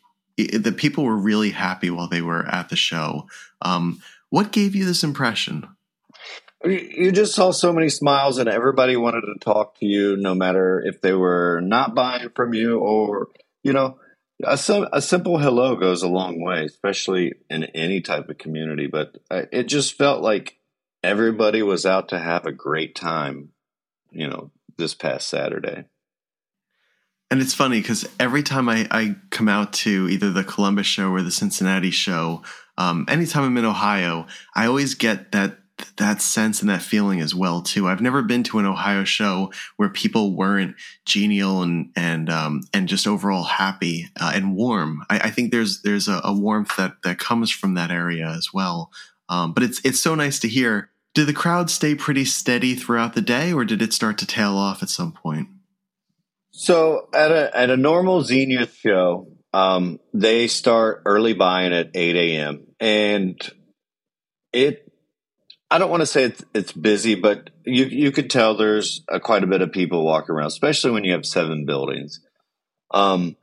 [0.47, 3.27] that people were really happy while they were at the show.
[3.61, 5.67] Um, what gave you this impression?
[6.63, 10.81] You just saw so many smiles, and everybody wanted to talk to you, no matter
[10.85, 13.29] if they were not buying from you or
[13.63, 13.99] you know.
[14.41, 14.57] A,
[14.93, 18.87] a simple hello goes a long way, especially in any type of community.
[18.87, 20.57] But uh, it just felt like
[21.03, 23.49] everybody was out to have a great time,
[24.11, 25.85] you know, this past Saturday.
[27.31, 31.11] And it's funny because every time I, I come out to either the Columbus show
[31.11, 32.41] or the Cincinnati show,
[32.77, 34.25] um, anytime I'm in Ohio,
[34.55, 35.57] I always get that
[35.97, 37.87] that sense and that feeling as well too.
[37.87, 40.75] I've never been to an Ohio show where people weren't
[41.05, 45.03] genial and and um, and just overall happy uh, and warm.
[45.09, 48.49] I, I think there's there's a, a warmth that that comes from that area as
[48.53, 48.91] well.
[49.29, 50.89] Um, but it's it's so nice to hear.
[51.13, 54.55] Did the crowd stay pretty steady throughout the day, or did it start to tail
[54.55, 55.49] off at some point?
[56.59, 62.17] So at a at a normal Xenia show, um, they start early buying at eight
[62.17, 62.67] a.m.
[62.81, 63.39] and
[64.51, 64.91] it.
[65.71, 69.21] I don't want to say it's, it's busy, but you you could tell there's a,
[69.21, 72.19] quite a bit of people walking around, especially when you have seven buildings.
[72.91, 73.37] Um,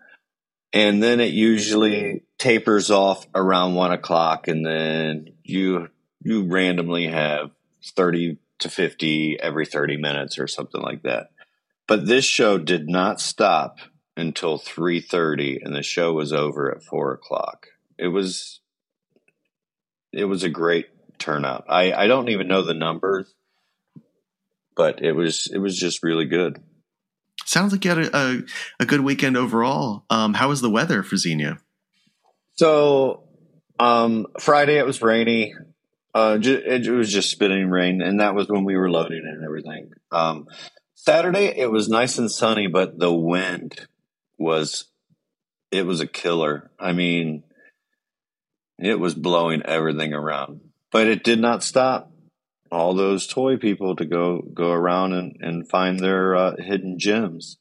[0.75, 5.89] and then it usually tapers off around one o'clock, and then you
[6.21, 7.51] you randomly have
[7.97, 11.31] thirty to fifty every thirty minutes or something like that.
[11.87, 13.79] But this show did not stop
[14.17, 17.69] until three thirty, and the show was over at four o'clock.
[17.99, 18.61] It was
[20.13, 20.87] it was a great
[21.19, 21.65] turnout.
[21.69, 23.33] I, I don't even know the numbers,
[24.75, 26.61] but it was it was just really good.
[27.45, 28.43] Sounds like you had a, a,
[28.81, 30.05] a good weekend overall.
[30.11, 31.59] Um, how was the weather for Xenia?
[32.55, 33.29] So
[33.79, 35.55] um, Friday it was rainy.
[36.15, 39.23] Uh, ju- it, it was just spitting rain, and that was when we were loading
[39.25, 39.91] and everything.
[40.11, 40.47] Um,
[40.97, 43.87] Saturday it was nice and sunny, but the wind
[44.39, 44.87] was
[45.71, 46.71] it was a killer.
[46.81, 47.45] I mean,
[48.79, 52.11] it was blowing everything around, but it did not stop
[52.73, 57.59] all those toy people to go go around and, and find their uh, hidden gems.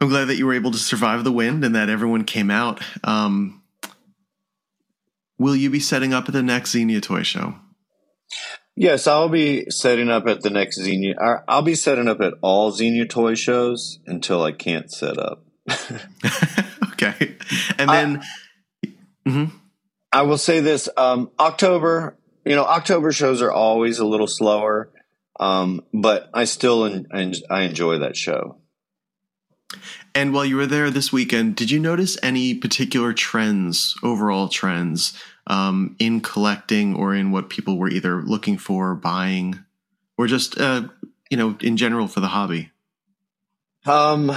[0.00, 2.80] I'm glad that you were able to survive the wind and that everyone came out.
[3.02, 3.62] Um,
[5.36, 7.56] will you be setting up at the next Xenia toy show?
[8.80, 11.16] Yes, I'll be setting up at the next Xenia.
[11.48, 15.42] I'll be setting up at all Xenia toy shows until I can't set up.
[16.92, 17.36] okay.
[17.76, 18.22] And then,
[19.26, 19.50] Mhm.
[20.12, 24.90] I will say this: um, October, you know, October shows are always a little slower,
[25.40, 28.58] um, but I still en- en- I enjoy that show.
[30.14, 35.12] and while you were there this weekend, did you notice any particular trends, overall trends,
[35.48, 39.64] um, in collecting or in what people were either looking for, buying,
[40.16, 40.88] or just, uh,
[41.30, 42.70] you know, in general for the hobby?
[43.86, 44.30] Um,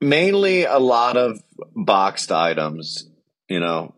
[0.00, 1.42] mainly a lot of
[1.74, 3.08] boxed items.
[3.48, 3.94] You know,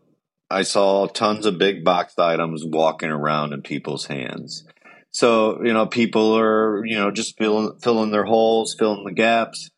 [0.49, 4.63] I saw tons of big boxed items walking around in people's hands.
[5.11, 9.69] So you know, people are you know just filling filling their holes, filling the gaps.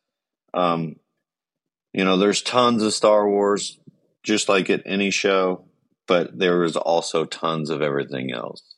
[0.54, 0.98] Um,
[1.94, 3.80] you know, there's tons of Star Wars,
[4.24, 5.66] just like at any show,
[6.08, 8.76] but there was also tons of everything else.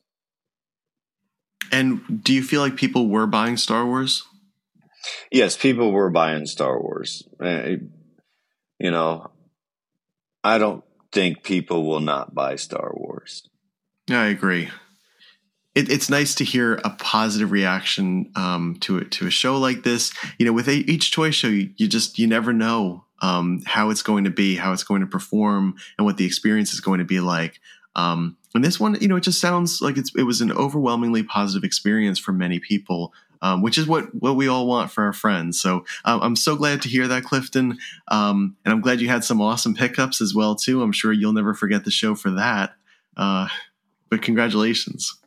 [1.71, 4.23] And do you feel like people were buying Star Wars?
[5.31, 7.23] Yes, people were buying Star Wars.
[7.39, 7.77] Uh,
[8.79, 9.31] You know,
[10.43, 13.47] I don't think people will not buy Star Wars.
[14.07, 14.69] Yeah, I agree.
[15.73, 19.83] It, it's nice to hear a positive reaction um, to it to a show like
[19.83, 20.11] this.
[20.37, 23.89] You know, with a, each toy show, you, you just you never know um, how
[23.89, 26.99] it's going to be, how it's going to perform, and what the experience is going
[26.99, 27.59] to be like.
[27.95, 31.63] Um, and this one, you know, it just sounds like it was an overwhelmingly positive
[31.63, 35.59] experience for many people, um, which is what what we all want for our friends.
[35.59, 37.77] So um, I'm so glad to hear that, Clifton,
[38.09, 40.81] um, and I'm glad you had some awesome pickups as well too.
[40.81, 42.73] I'm sure you'll never forget the show for that.
[43.15, 43.47] Uh,
[44.09, 45.17] but congratulations.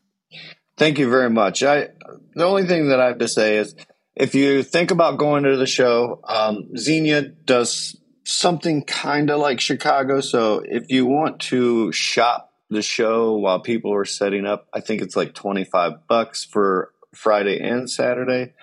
[0.76, 1.62] Thank you very much.
[1.62, 1.88] I
[2.34, 3.74] the only thing that I have to say is
[4.16, 9.60] if you think about going to the show, um, Xenia does something kind of like
[9.60, 10.20] Chicago.
[10.20, 14.68] So if you want to shop the show while people are setting up.
[14.72, 18.54] I think it's like 25 bucks for Friday and Saturday.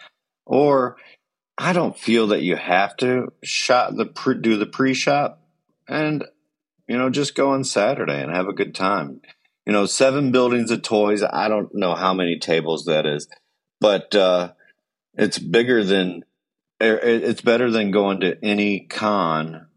[0.45, 0.97] Or
[1.57, 5.41] I don't feel that you have to shop the pre, do the pre-shop
[5.87, 6.25] and
[6.87, 9.21] you know just go on Saturday and have a good time.
[9.65, 11.23] You know, seven buildings of toys.
[11.23, 13.29] I don't know how many tables that is,
[13.79, 14.51] but uh,
[15.15, 16.23] it's bigger than
[16.79, 19.67] it's better than going to any con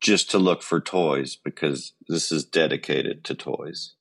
[0.00, 3.94] just to look for toys because this is dedicated to toys.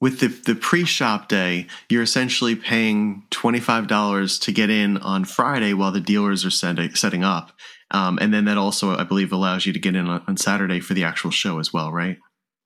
[0.00, 5.72] With the, the pre shop day, you're essentially paying $25 to get in on Friday
[5.72, 7.52] while the dealers are set, setting up.
[7.90, 10.80] Um, and then that also, I believe, allows you to get in on, on Saturday
[10.80, 12.18] for the actual show as well, right?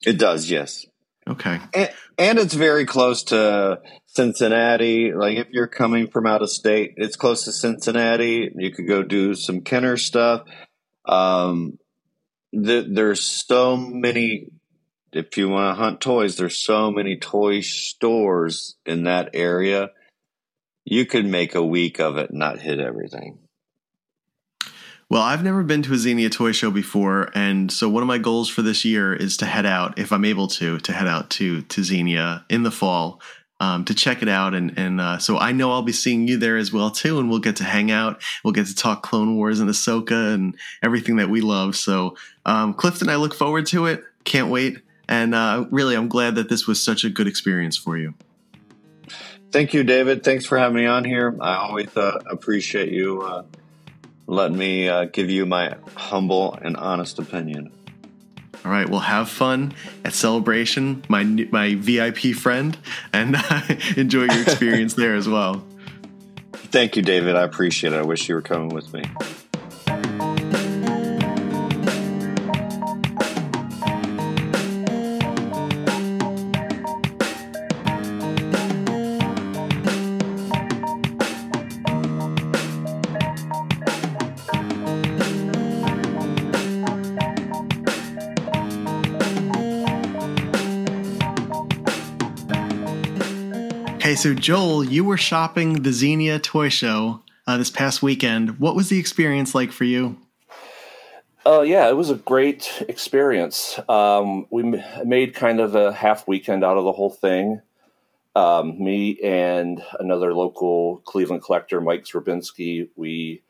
[0.06, 0.86] It does, yes.
[1.28, 1.60] Okay.
[1.74, 5.12] And, and, it's very close to Cincinnati.
[5.12, 8.50] Like if you're coming from out of state, it's close to Cincinnati.
[8.54, 10.42] You could go do some Kenner stuff.
[11.04, 11.78] Um,
[12.52, 14.48] the, there's so many.
[15.12, 19.90] If you want to hunt toys, there's so many toy stores in that area.
[20.84, 23.38] You could make a week of it and not hit everything.
[25.10, 28.18] Well, I've never been to a Xenia toy show before, and so one of my
[28.18, 31.30] goals for this year is to head out, if I'm able to, to head out
[31.30, 33.20] to to Xenia in the fall
[33.60, 34.54] um, to check it out.
[34.54, 37.30] And and uh, so I know I'll be seeing you there as well too, and
[37.30, 38.20] we'll get to hang out.
[38.44, 41.76] We'll get to talk Clone Wars and Ahsoka and everything that we love.
[41.76, 44.04] So um, Clifton, I look forward to it.
[44.24, 44.78] Can't wait.
[45.08, 48.14] And uh, really, I'm glad that this was such a good experience for you.
[49.50, 50.22] Thank you, David.
[50.22, 51.34] Thanks for having me on here.
[51.40, 53.44] I always uh, appreciate you uh,
[54.28, 57.72] let me uh, give you my humble and honest opinion.
[58.64, 59.72] All right, well, have fun
[60.04, 62.76] at Celebration, my my VIP friend,
[63.12, 63.36] and
[63.96, 65.64] enjoy your experience there as well.
[66.52, 67.34] Thank you, David.
[67.34, 67.96] I appreciate it.
[67.96, 69.04] I wish you were coming with me.
[94.18, 98.58] So Joel, you were shopping the Xenia toy show uh, this past weekend.
[98.58, 100.18] What was the experience like for you?
[101.46, 103.78] Uh, yeah, it was a great experience.
[103.88, 107.62] Um, we m- made kind of a half weekend out of the whole thing.
[108.34, 113.44] Um, me and another local Cleveland collector, Mike Zrabinski, we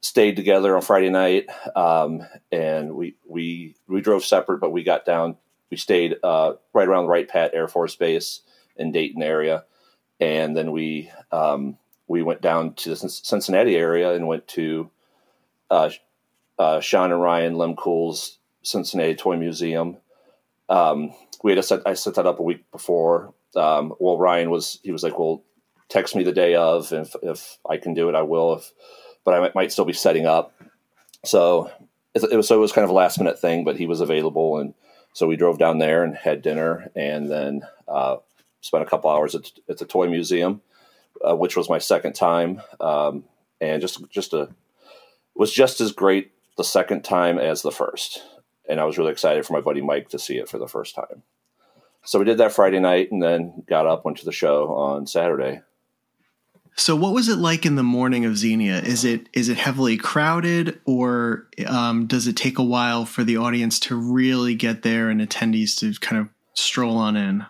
[0.00, 1.46] stayed together on Friday night,
[1.76, 5.36] um, and we we we drove separate, but we got down.
[5.70, 8.40] We stayed uh, right around Wright Pat Air Force Base
[8.76, 9.64] in Dayton area,
[10.20, 14.90] and then we um, we went down to the Cincinnati area and went to
[15.70, 15.90] uh,
[16.58, 19.98] uh, Sean and Ryan Lemcool's Cincinnati Toy Museum.
[20.68, 23.32] Um, we had set, I set that up a week before.
[23.54, 25.42] Um, well, Ryan was he was like, "Well,
[25.88, 28.72] text me the day of, if if I can do it, I will." If
[29.24, 30.54] but I might, might still be setting up.
[31.24, 31.70] So
[32.14, 34.00] it, it, was so it was kind of a last minute thing, but he was
[34.00, 34.74] available, and
[35.12, 38.16] so we drove down there and had dinner, and then uh,
[38.60, 40.60] spent a couple hours at, at the toy museum,
[41.26, 43.24] uh, which was my second time, um,
[43.60, 44.48] and just just a
[45.34, 48.22] was just as great the second time as the first.
[48.68, 50.94] And I was really excited for my buddy Mike to see it for the first
[50.94, 51.22] time.
[52.04, 55.06] So we did that Friday night, and then got up, went to the show on
[55.06, 55.60] Saturday.
[56.78, 58.78] So, what was it like in the morning of Xenia?
[58.78, 63.36] Is it is it heavily crowded, or um, does it take a while for the
[63.36, 67.44] audience to really get there and attendees to kind of stroll on in?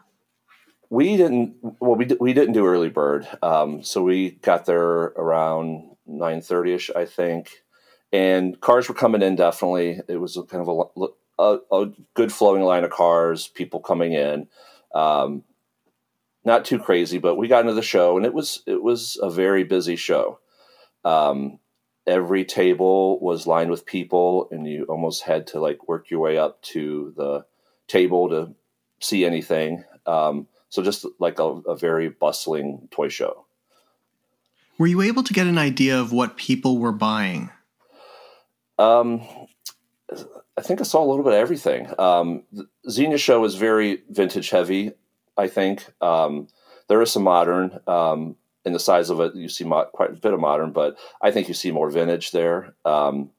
[0.90, 1.56] We didn't.
[1.80, 6.72] Well, we we didn't do early bird, um, so we got there around nine thirty
[6.72, 7.62] ish, I think.
[8.10, 9.36] And cars were coming in.
[9.36, 11.06] Definitely, it was kind of a,
[11.38, 14.48] a, a good flowing line of cars, people coming in.
[14.94, 15.44] Um,
[16.44, 19.28] not too crazy, but we got into the show, and it was it was a
[19.28, 20.38] very busy show.
[21.04, 21.58] Um,
[22.06, 26.38] every table was lined with people, and you almost had to like work your way
[26.38, 27.44] up to the
[27.88, 28.54] table to
[29.00, 29.84] see anything.
[30.06, 33.46] Um, so just like a, a very bustling toy show.
[34.78, 37.50] Were you able to get an idea of what people were buying?
[38.78, 39.22] Um,
[40.56, 41.88] I think I saw a little bit of everything.
[41.98, 44.92] Um, the Xenia show is very vintage heavy.
[45.36, 46.48] I think um,
[46.88, 49.34] there is some modern um, in the size of it.
[49.34, 52.30] You see mo- quite a bit of modern, but I think you see more vintage
[52.30, 52.74] there.
[52.84, 53.30] Um,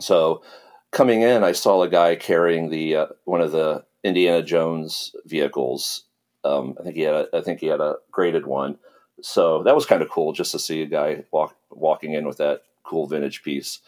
[0.00, 0.42] so
[0.90, 6.04] coming in, I saw a guy carrying the uh, one of the Indiana Jones vehicles
[6.44, 8.78] um, I think he had a, I think he had a graded one.
[9.20, 12.38] So that was kind of cool just to see a guy walk, walking in with
[12.38, 13.80] that cool vintage piece.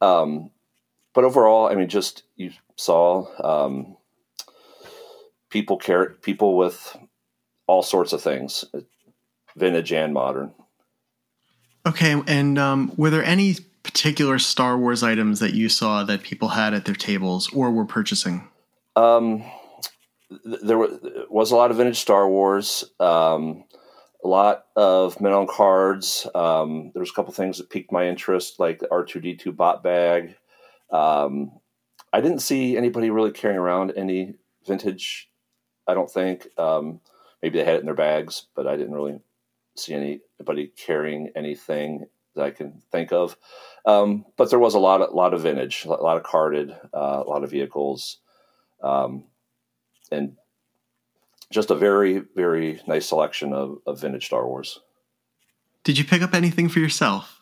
[0.00, 0.50] Um,
[1.14, 3.96] but overall, I mean, just you saw um,
[5.50, 6.96] people care people with
[7.66, 8.64] all sorts of things,
[9.56, 10.52] vintage and modern.
[11.86, 16.48] Okay, and um, were there any particular Star Wars items that you saw that people
[16.48, 18.46] had at their tables or were purchasing?
[18.96, 19.42] Um,
[20.30, 23.64] there was a lot of vintage Star Wars, um,
[24.24, 26.26] a lot of men on cards.
[26.34, 30.36] Um, there was a couple things that piqued my interest, like the R2D2 bop bag.
[30.90, 31.52] Um,
[32.12, 34.34] I didn't see anybody really carrying around any
[34.66, 35.30] vintage.
[35.86, 36.46] I don't think.
[36.58, 37.00] Um,
[37.42, 39.20] maybe they had it in their bags, but I didn't really
[39.76, 43.36] see anybody carrying anything that I can think of.
[43.86, 47.22] Um, but there was a lot, of, lot of vintage, a lot of carded, uh,
[47.24, 48.18] a lot of vehicles,
[48.82, 49.24] um,
[50.10, 50.36] and
[51.50, 54.80] just a very, very nice selection of, of vintage Star Wars.
[55.84, 57.40] Did you pick up anything for yourself?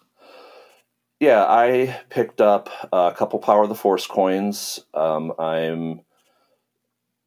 [1.21, 4.81] Yeah, I picked up a couple Power of the Force coins.
[4.95, 6.01] Um, I'm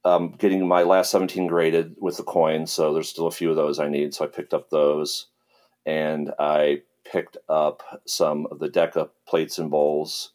[0.06, 3.58] um, getting my last 17 graded with the coins, so there's still a few of
[3.58, 4.14] those I need.
[4.14, 5.28] So I picked up those,
[5.86, 10.32] and I picked up some of the Deka plates and bowls.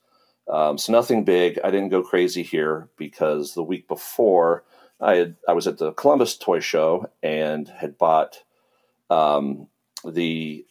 [0.49, 1.59] Um, so nothing big.
[1.65, 4.65] I didn't go crazy here because the week before
[5.01, 8.43] I had I was at the Columbus Toy Show and had bought
[9.11, 9.69] um,
[10.05, 10.65] the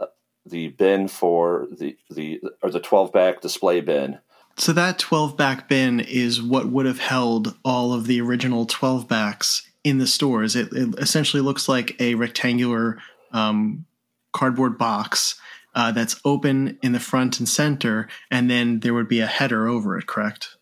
[0.00, 0.06] uh,
[0.44, 4.18] the bin for the the or the 12 back display bin.
[4.56, 9.06] So that 12 back bin is what would have held all of the original 12
[9.06, 10.56] backs in the stores.
[10.56, 12.98] It, it essentially looks like a rectangular
[13.32, 13.86] um,
[14.32, 15.40] cardboard box
[15.76, 19.68] uh, that's open in the front and center, and then there would be a header
[19.68, 20.08] over it.
[20.08, 20.56] Correct?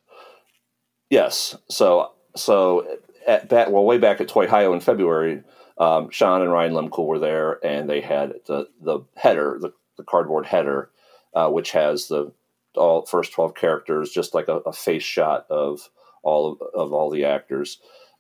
[1.09, 1.57] Yes.
[1.71, 5.43] So so at back well way back at Toy Hio in February,
[5.79, 10.05] um, Sean and Ryan Lemcool were there, and they had the the header, the, the
[10.05, 10.91] cardboard header,
[11.35, 12.33] uh, which has the
[12.77, 15.91] all first twelve characters, just like a, a face shot of
[16.23, 17.79] all of, of all the actors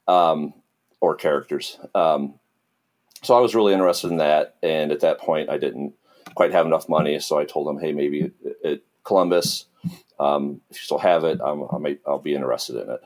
[0.08, 0.54] um,
[1.00, 1.78] or characters.
[1.94, 2.34] Um,
[3.22, 5.94] so I was really interested in that, and at that point, I didn't
[6.34, 8.30] quite have enough money, so I told them, hey, maybe
[8.64, 9.66] at Columbus,
[10.20, 13.00] um, if you still have it, I'm, I might, I'll be interested in it.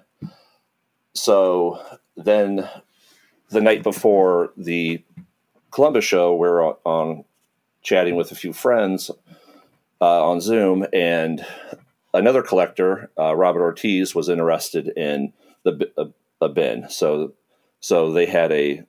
[1.14, 1.80] So
[2.16, 2.68] then,
[3.50, 5.02] the night before the
[5.70, 7.24] Columbus show, we're on, on
[7.82, 9.10] chatting with a few friends
[10.00, 11.44] uh, on Zoom, and
[12.14, 15.32] another collector, uh, Robert Ortiz, was interested in
[15.62, 16.06] the a,
[16.44, 16.88] a bin.
[16.88, 17.34] So,
[17.80, 18.84] so they had a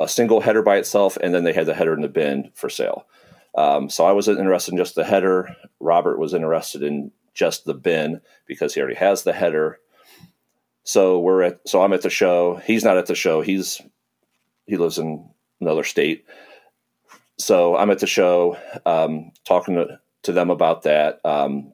[0.00, 2.68] a single header by itself, and then they had the header in the bin for
[2.68, 3.06] sale.
[3.54, 5.54] Um, so I was interested in just the header.
[5.78, 9.80] Robert was interested in just the bin because he already has the header.
[10.84, 11.60] So we're at.
[11.66, 12.56] So I'm at the show.
[12.56, 13.40] He's not at the show.
[13.40, 13.80] He's
[14.66, 15.28] he lives in
[15.60, 16.24] another state.
[17.38, 21.72] So I'm at the show um, talking to, to, them about that, um,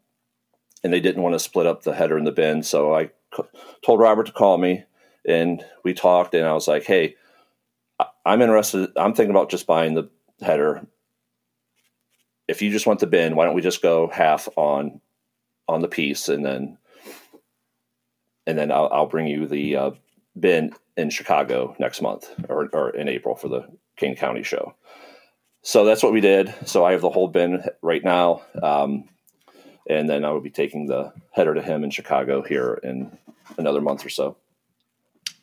[0.83, 2.63] and they didn't want to split up the header and the bin.
[2.63, 3.43] So I c-
[3.85, 4.85] told Robert to call me,
[5.27, 6.35] and we talked.
[6.35, 7.17] And I was like, "Hey,
[8.25, 8.91] I'm interested.
[8.97, 10.09] I'm thinking about just buying the
[10.41, 10.87] header.
[12.49, 15.01] If you just want the bin, why don't we just go half on
[15.69, 16.79] on the piece, and then
[18.51, 19.91] and then I'll, I'll bring you the uh,
[20.39, 24.75] bin in Chicago next month or, or in April for the Kane County show.
[25.63, 26.53] So that's what we did.
[26.67, 29.09] So I have the whole bin right now, um,
[29.89, 33.17] and then I will be taking the header to him in Chicago here in
[33.57, 34.37] another month or so.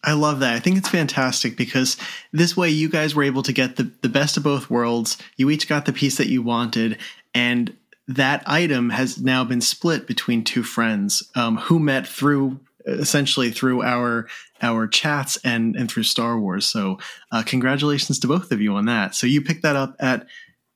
[0.04, 0.54] I love that.
[0.54, 1.98] I think it's fantastic because
[2.34, 5.18] this way you guys were able to get the, the best of both worlds.
[5.38, 6.98] You each got the piece that you wanted,
[7.34, 7.76] and
[8.08, 13.84] that item has now been split between two friends um, who met through essentially through
[13.84, 14.28] our
[14.62, 16.66] our chats and and through Star Wars.
[16.66, 16.98] So
[17.32, 19.16] uh, congratulations to both of you on that.
[19.16, 20.26] So you picked that up at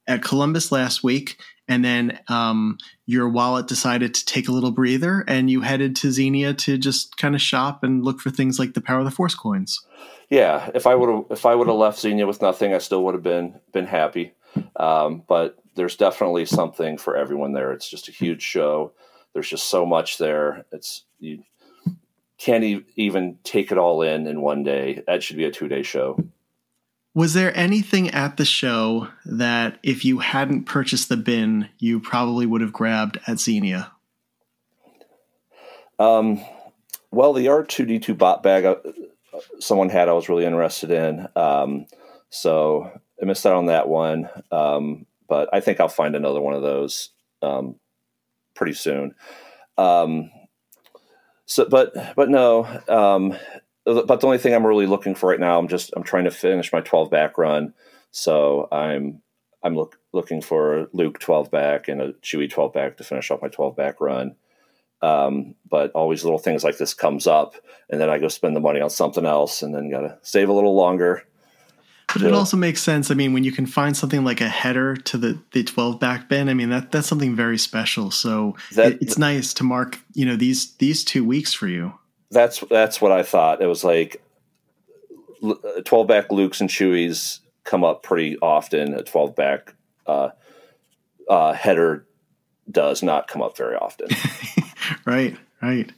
[0.07, 5.23] at Columbus last week, and then um, your wallet decided to take a little breather,
[5.27, 8.73] and you headed to Xenia to just kind of shop and look for things like
[8.73, 9.79] the Power of the Force coins.
[10.29, 13.03] Yeah, if I would have if I would have left Xenia with nothing, I still
[13.03, 14.33] would have been been happy.
[14.75, 17.71] Um, but there's definitely something for everyone there.
[17.71, 18.91] It's just a huge show.
[19.33, 20.65] There's just so much there.
[20.71, 21.43] It's you
[22.41, 25.03] can't e- even take it all in in one day.
[25.05, 26.17] That should be a two day show.
[27.13, 32.45] Was there anything at the show that if you hadn't purchased the bin, you probably
[32.45, 33.91] would have grabbed at Xenia?
[35.99, 36.43] Um,
[37.11, 38.75] well, the R2D2 bop bag uh,
[39.59, 41.27] someone had I was really interested in.
[41.35, 41.85] Um,
[42.29, 42.89] so
[43.21, 44.29] I missed out on that one.
[44.49, 47.09] Um, but I think I'll find another one of those
[47.41, 47.75] um,
[48.55, 49.13] pretty soon.
[49.77, 50.31] Um,
[51.51, 53.37] so, but but no, um,
[53.83, 56.31] but the only thing I'm really looking for right now, I'm just I'm trying to
[56.31, 57.73] finish my 12 back run.
[58.09, 59.21] So I'm
[59.61, 63.41] I'm look, looking for Luke 12 back and a Chewy 12 back to finish off
[63.41, 64.37] my 12 back run.
[65.01, 67.55] Um, but always little things like this comes up,
[67.89, 70.47] and then I go spend the money on something else, and then got to save
[70.47, 71.25] a little longer.
[72.13, 73.09] But it also makes sense.
[73.11, 76.27] I mean, when you can find something like a header to the, the 12 back
[76.29, 78.11] bin, I mean that that's something very special.
[78.11, 81.93] So That- it, it's nice to mark, you know, these these two weeks for you.
[82.29, 83.61] That's that's what I thought.
[83.61, 84.21] It was like
[85.85, 88.93] twelve back Lukes and Chewies come up pretty often.
[88.93, 89.73] A twelve back
[90.07, 90.29] uh,
[91.29, 92.05] uh, header
[92.69, 94.07] does not come up very often.
[95.05, 95.91] Right, right.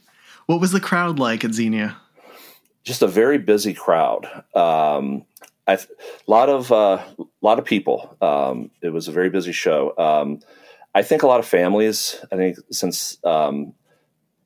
[0.46, 1.96] What was the crowd like at Xenia?
[2.84, 4.26] just a very busy crowd.
[4.54, 5.24] Um,
[5.66, 5.78] a
[6.26, 7.02] lot of uh,
[7.40, 8.16] lot of people.
[8.20, 9.94] Um, it was a very busy show.
[9.96, 10.40] Um,
[10.94, 12.22] I think a lot of families.
[12.30, 13.74] I think since um,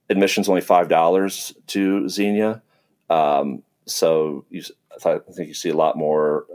[0.08, 2.62] admission's only five dollars to Xenia,
[3.10, 4.62] um, so you,
[5.04, 6.46] I, think you see a lot more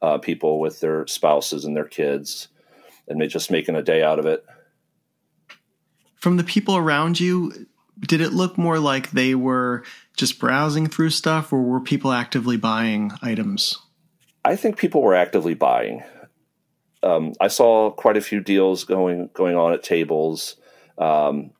[0.00, 2.48] uh, people with their spouses and their kids,
[3.08, 4.44] and just making a day out of it.
[6.14, 7.66] From the people around you,
[8.00, 9.84] did it look more like they were
[10.16, 13.78] just browsing through stuff or were people actively buying items?
[14.46, 16.04] I think people were actively buying.
[17.02, 20.54] Um, I saw quite a few deals going going on at tables.
[20.98, 21.50] Um,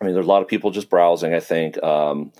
[0.00, 1.34] I mean, there's a lot of people just browsing.
[1.34, 2.32] I think, um,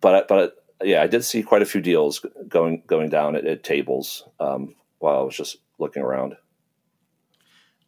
[0.00, 3.62] but but yeah, I did see quite a few deals going going down at, at
[3.62, 6.36] tables um, while I was just looking around.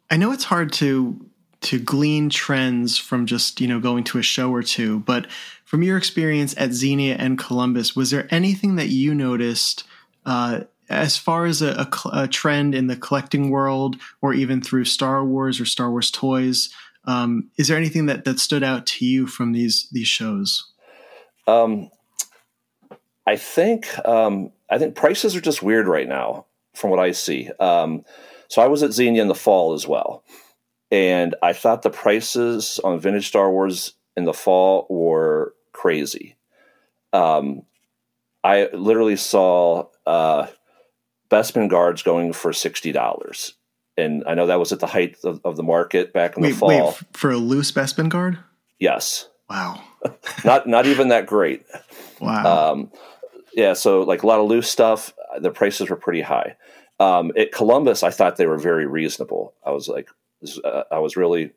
[0.08, 1.28] I know it's hard to
[1.62, 5.26] to glean trends from just you know going to a show or two, but
[5.64, 9.84] from your experience at Xenia and Columbus, was there anything that you noticed
[10.26, 14.84] uh, as far as a, a a trend in the collecting world, or even through
[14.84, 16.70] Star Wars or Star Wars toys?
[17.04, 20.72] Um, is there anything that that stood out to you from these these shows?
[21.46, 21.90] Um,
[23.26, 27.50] I think um, I think prices are just weird right now, from what I see.
[27.58, 28.04] Um,
[28.48, 30.24] so I was at Xenia in the fall as well,
[30.90, 36.36] and I thought the prices on vintage Star Wars in the fall were crazy.
[37.12, 37.62] Um,
[38.42, 40.46] I literally saw uh,
[41.30, 43.54] Bespin guards going for sixty dollars,
[43.96, 46.50] and I know that was at the height of, of the market back in Wait,
[46.52, 46.68] the fall.
[46.68, 48.38] wait, for a loose Bespin guard?
[48.78, 49.80] yes, Wow,
[50.44, 51.64] not not even that great.
[52.20, 52.72] wow.
[52.72, 52.92] Um,
[53.54, 56.56] yeah, so like a lot of loose stuff, the prices were pretty high.
[57.00, 59.54] Um, at Columbus, I thought they were very reasonable.
[59.66, 60.08] I was like,
[60.64, 61.52] uh, I was really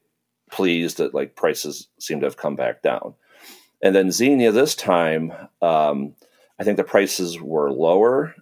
[0.50, 3.14] pleased that like prices seem to have come back down.
[3.82, 6.16] And then Xenia this time, um,
[6.60, 8.36] I think the prices were lower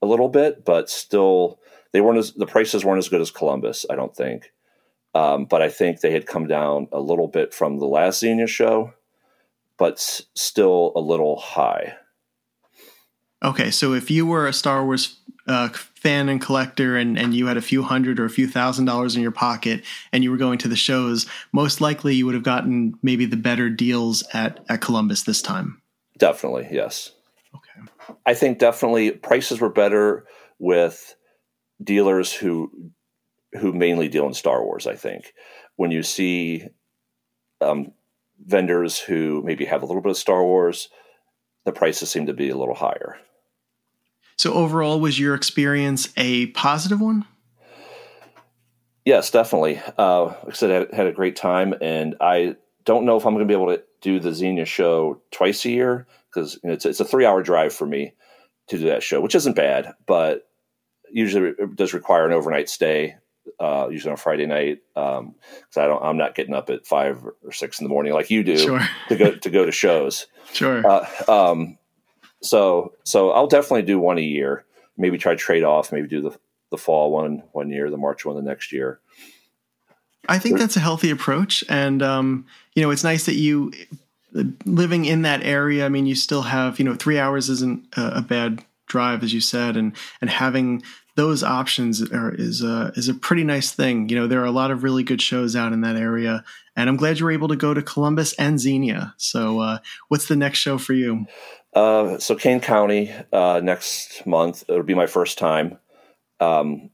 [0.00, 1.60] a little bit, but still
[1.92, 3.84] they weren't as the prices weren't as good as Columbus.
[3.90, 4.52] I don't think,
[5.14, 8.46] um, but I think they had come down a little bit from the last Xenia
[8.46, 8.94] show,
[9.76, 11.96] but s- still a little high.
[13.44, 17.46] Okay, so if you were a Star Wars uh, fan and collector and, and you
[17.46, 20.36] had a few hundred or a few thousand dollars in your pocket and you were
[20.36, 24.64] going to the shows, most likely you would have gotten maybe the better deals at,
[24.68, 25.80] at Columbus this time.
[26.18, 27.12] Definitely, yes.
[28.24, 30.26] I think definitely prices were better
[30.58, 31.14] with
[31.82, 32.70] dealers who
[33.58, 34.86] who mainly deal in Star Wars.
[34.86, 35.32] I think
[35.76, 36.68] when you see
[37.60, 37.92] um,
[38.44, 40.90] vendors who maybe have a little bit of Star Wars,
[41.64, 43.16] the prices seem to be a little higher.
[44.36, 47.24] So overall, was your experience a positive one?
[49.04, 49.80] Yes, definitely.
[49.96, 53.24] Uh, like I said, I had, had a great time, and I don't know if
[53.24, 56.68] I'm going to be able to do the Xenia show twice a year because you
[56.68, 58.12] know, it's it's a three hour drive for me
[58.68, 60.48] to do that show, which isn't bad, but
[61.10, 63.16] usually it does require an overnight stay.
[63.58, 67.50] Uh, usually on Friday night, because I don't, I'm not getting up at five or
[67.50, 68.80] six in the morning like you do Sure.
[69.08, 70.26] to go to go to shows.
[70.52, 70.86] Sure.
[70.86, 71.76] Uh, um,
[72.42, 74.64] so so I'll definitely do one a year.
[74.96, 75.92] Maybe try to trade off.
[75.92, 76.38] Maybe do the
[76.70, 79.00] the fall one one year, the March one the next year.
[80.28, 83.72] I think that's a healthy approach, and um, you know, it's nice that you
[84.32, 85.86] living in that area.
[85.86, 89.40] I mean, you still have you know three hours isn't a, bad drive, as you
[89.40, 90.82] said, and and having
[91.16, 94.08] those options are, is a is a pretty nice thing.
[94.08, 96.44] You know, there are a lot of really good shows out in that area,
[96.76, 99.14] and I'm glad you were able to go to Columbus and Xenia.
[99.16, 99.78] So, uh,
[100.08, 101.26] what's the next show for you?
[101.74, 104.64] Uh, so Kane County uh, next month.
[104.68, 105.78] It'll be my first time.
[106.40, 106.90] Um,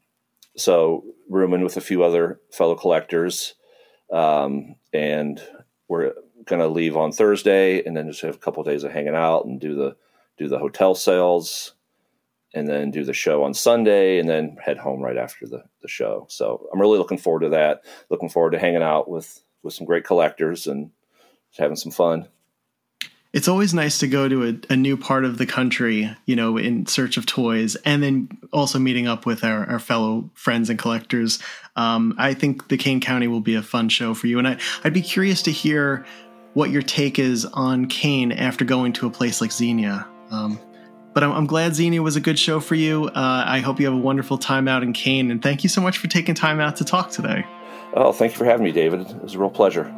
[0.56, 3.54] so rooming with a few other fellow collectors,
[4.12, 5.42] um, and
[5.88, 6.12] we're
[6.46, 9.44] gonna leave on Thursday, and then just have a couple of days of hanging out
[9.44, 9.96] and do the
[10.36, 11.74] do the hotel sales,
[12.54, 15.88] and then do the show on Sunday, and then head home right after the the
[15.88, 16.26] show.
[16.28, 17.82] So I'm really looking forward to that.
[18.10, 20.90] Looking forward to hanging out with with some great collectors and
[21.56, 22.28] having some fun.
[23.32, 26.56] it's always nice to go to a, a, new part of the country, you know,
[26.56, 30.78] in search of toys, and then also meeting up with our, our fellow friends and
[30.78, 31.40] collectors.
[31.74, 34.58] Um, I think the Kane County will be a fun show for you, and I,
[34.84, 36.06] I'd be curious to hear
[36.54, 40.06] what your take is on Kane after going to a place like Xenia.
[40.30, 40.58] Um,
[41.12, 43.06] but I'm, I'm, glad Xenia was a good show for you.
[43.08, 45.80] Uh, I hope you have a wonderful time out in Kane, and thank you so
[45.80, 47.44] much for taking time out to talk today.
[47.92, 49.02] Oh, thank you for having me, David.
[49.02, 49.92] It was a real pleasure.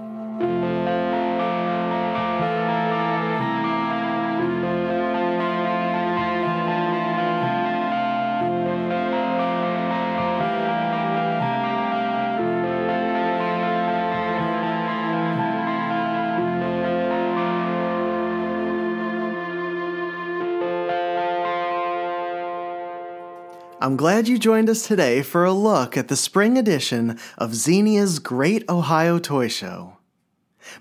[23.87, 28.19] I'm glad you joined us today for a look at the spring edition of Xenia's
[28.19, 29.99] Great Ohio Toy Show.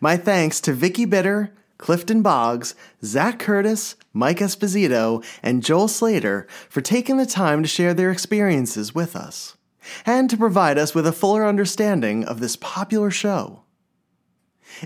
[0.01, 2.73] My thanks to Vicki Bitter, Clifton Boggs,
[3.03, 8.95] Zach Curtis, Mike Esposito, and Joel Slater for taking the time to share their experiences
[8.95, 9.55] with us,
[10.03, 13.61] and to provide us with a fuller understanding of this popular show.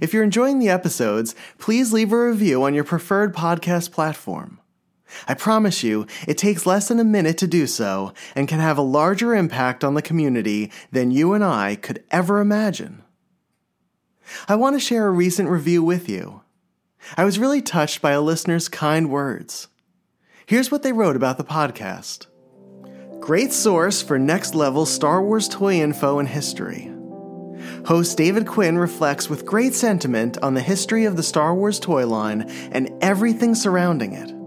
[0.01, 4.58] If you're enjoying the episodes, please leave a review on your preferred podcast platform.
[5.27, 8.77] I promise you, it takes less than a minute to do so and can have
[8.77, 13.03] a larger impact on the community than you and I could ever imagine.
[14.47, 16.41] I want to share a recent review with you.
[17.17, 19.67] I was really touched by a listener's kind words.
[20.45, 22.27] Here's what they wrote about the podcast
[23.19, 26.91] Great source for next level Star Wars toy info and history.
[27.85, 32.07] Host David Quinn reflects with great sentiment on the history of the Star Wars toy
[32.07, 34.38] line and everything surrounding it.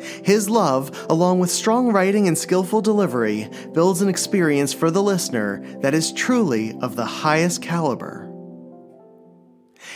[0.00, 5.64] His love, along with strong writing and skillful delivery, builds an experience for the listener
[5.80, 8.30] that is truly of the highest caliber.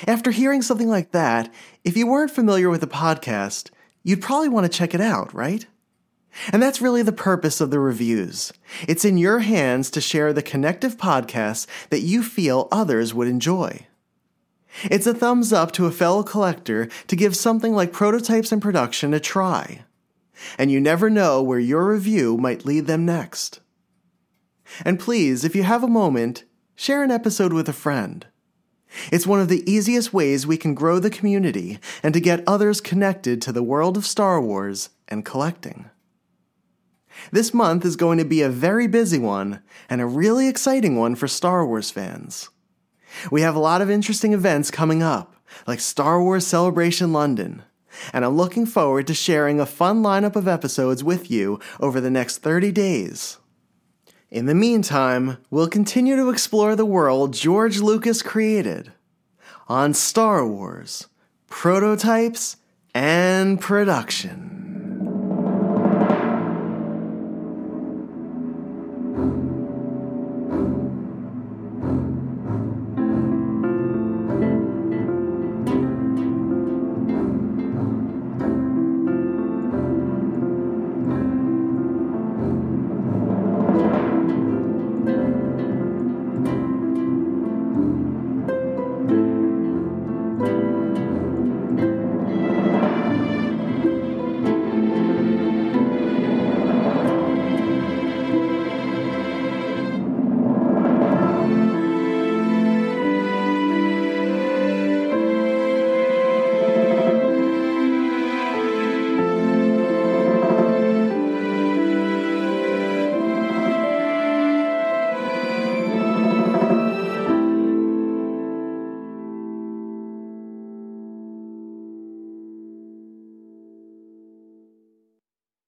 [0.07, 1.53] After hearing something like that,
[1.85, 3.71] if you weren't familiar with the podcast,
[4.03, 5.67] you'd probably want to check it out, right?
[6.53, 8.53] And that's really the purpose of the reviews.
[8.87, 13.87] It's in your hands to share the connective podcasts that you feel others would enjoy.
[14.85, 19.13] It's a thumbs up to a fellow collector to give something like prototypes and production
[19.13, 19.85] a try
[20.59, 23.61] and you never know where your review might lead them next.
[24.85, 26.45] And please, if you have a moment,
[26.75, 28.27] share an episode with a friend.
[29.13, 32.81] It's one of the easiest ways we can grow the community and to get others
[32.81, 35.91] connected to the world of Star Wars and collecting.
[37.31, 41.15] This month is going to be a very busy one and a really exciting one
[41.15, 42.49] for Star Wars fans.
[43.31, 45.35] We have a lot of interesting events coming up,
[45.67, 47.65] like Star Wars Celebration London,
[48.13, 52.11] and I'm looking forward to sharing a fun lineup of episodes with you over the
[52.11, 53.39] next 30 days.
[54.31, 58.93] In the meantime, we'll continue to explore the world George Lucas created
[59.69, 61.09] on Star Wars,
[61.49, 62.57] prototypes,
[62.95, 64.60] and production.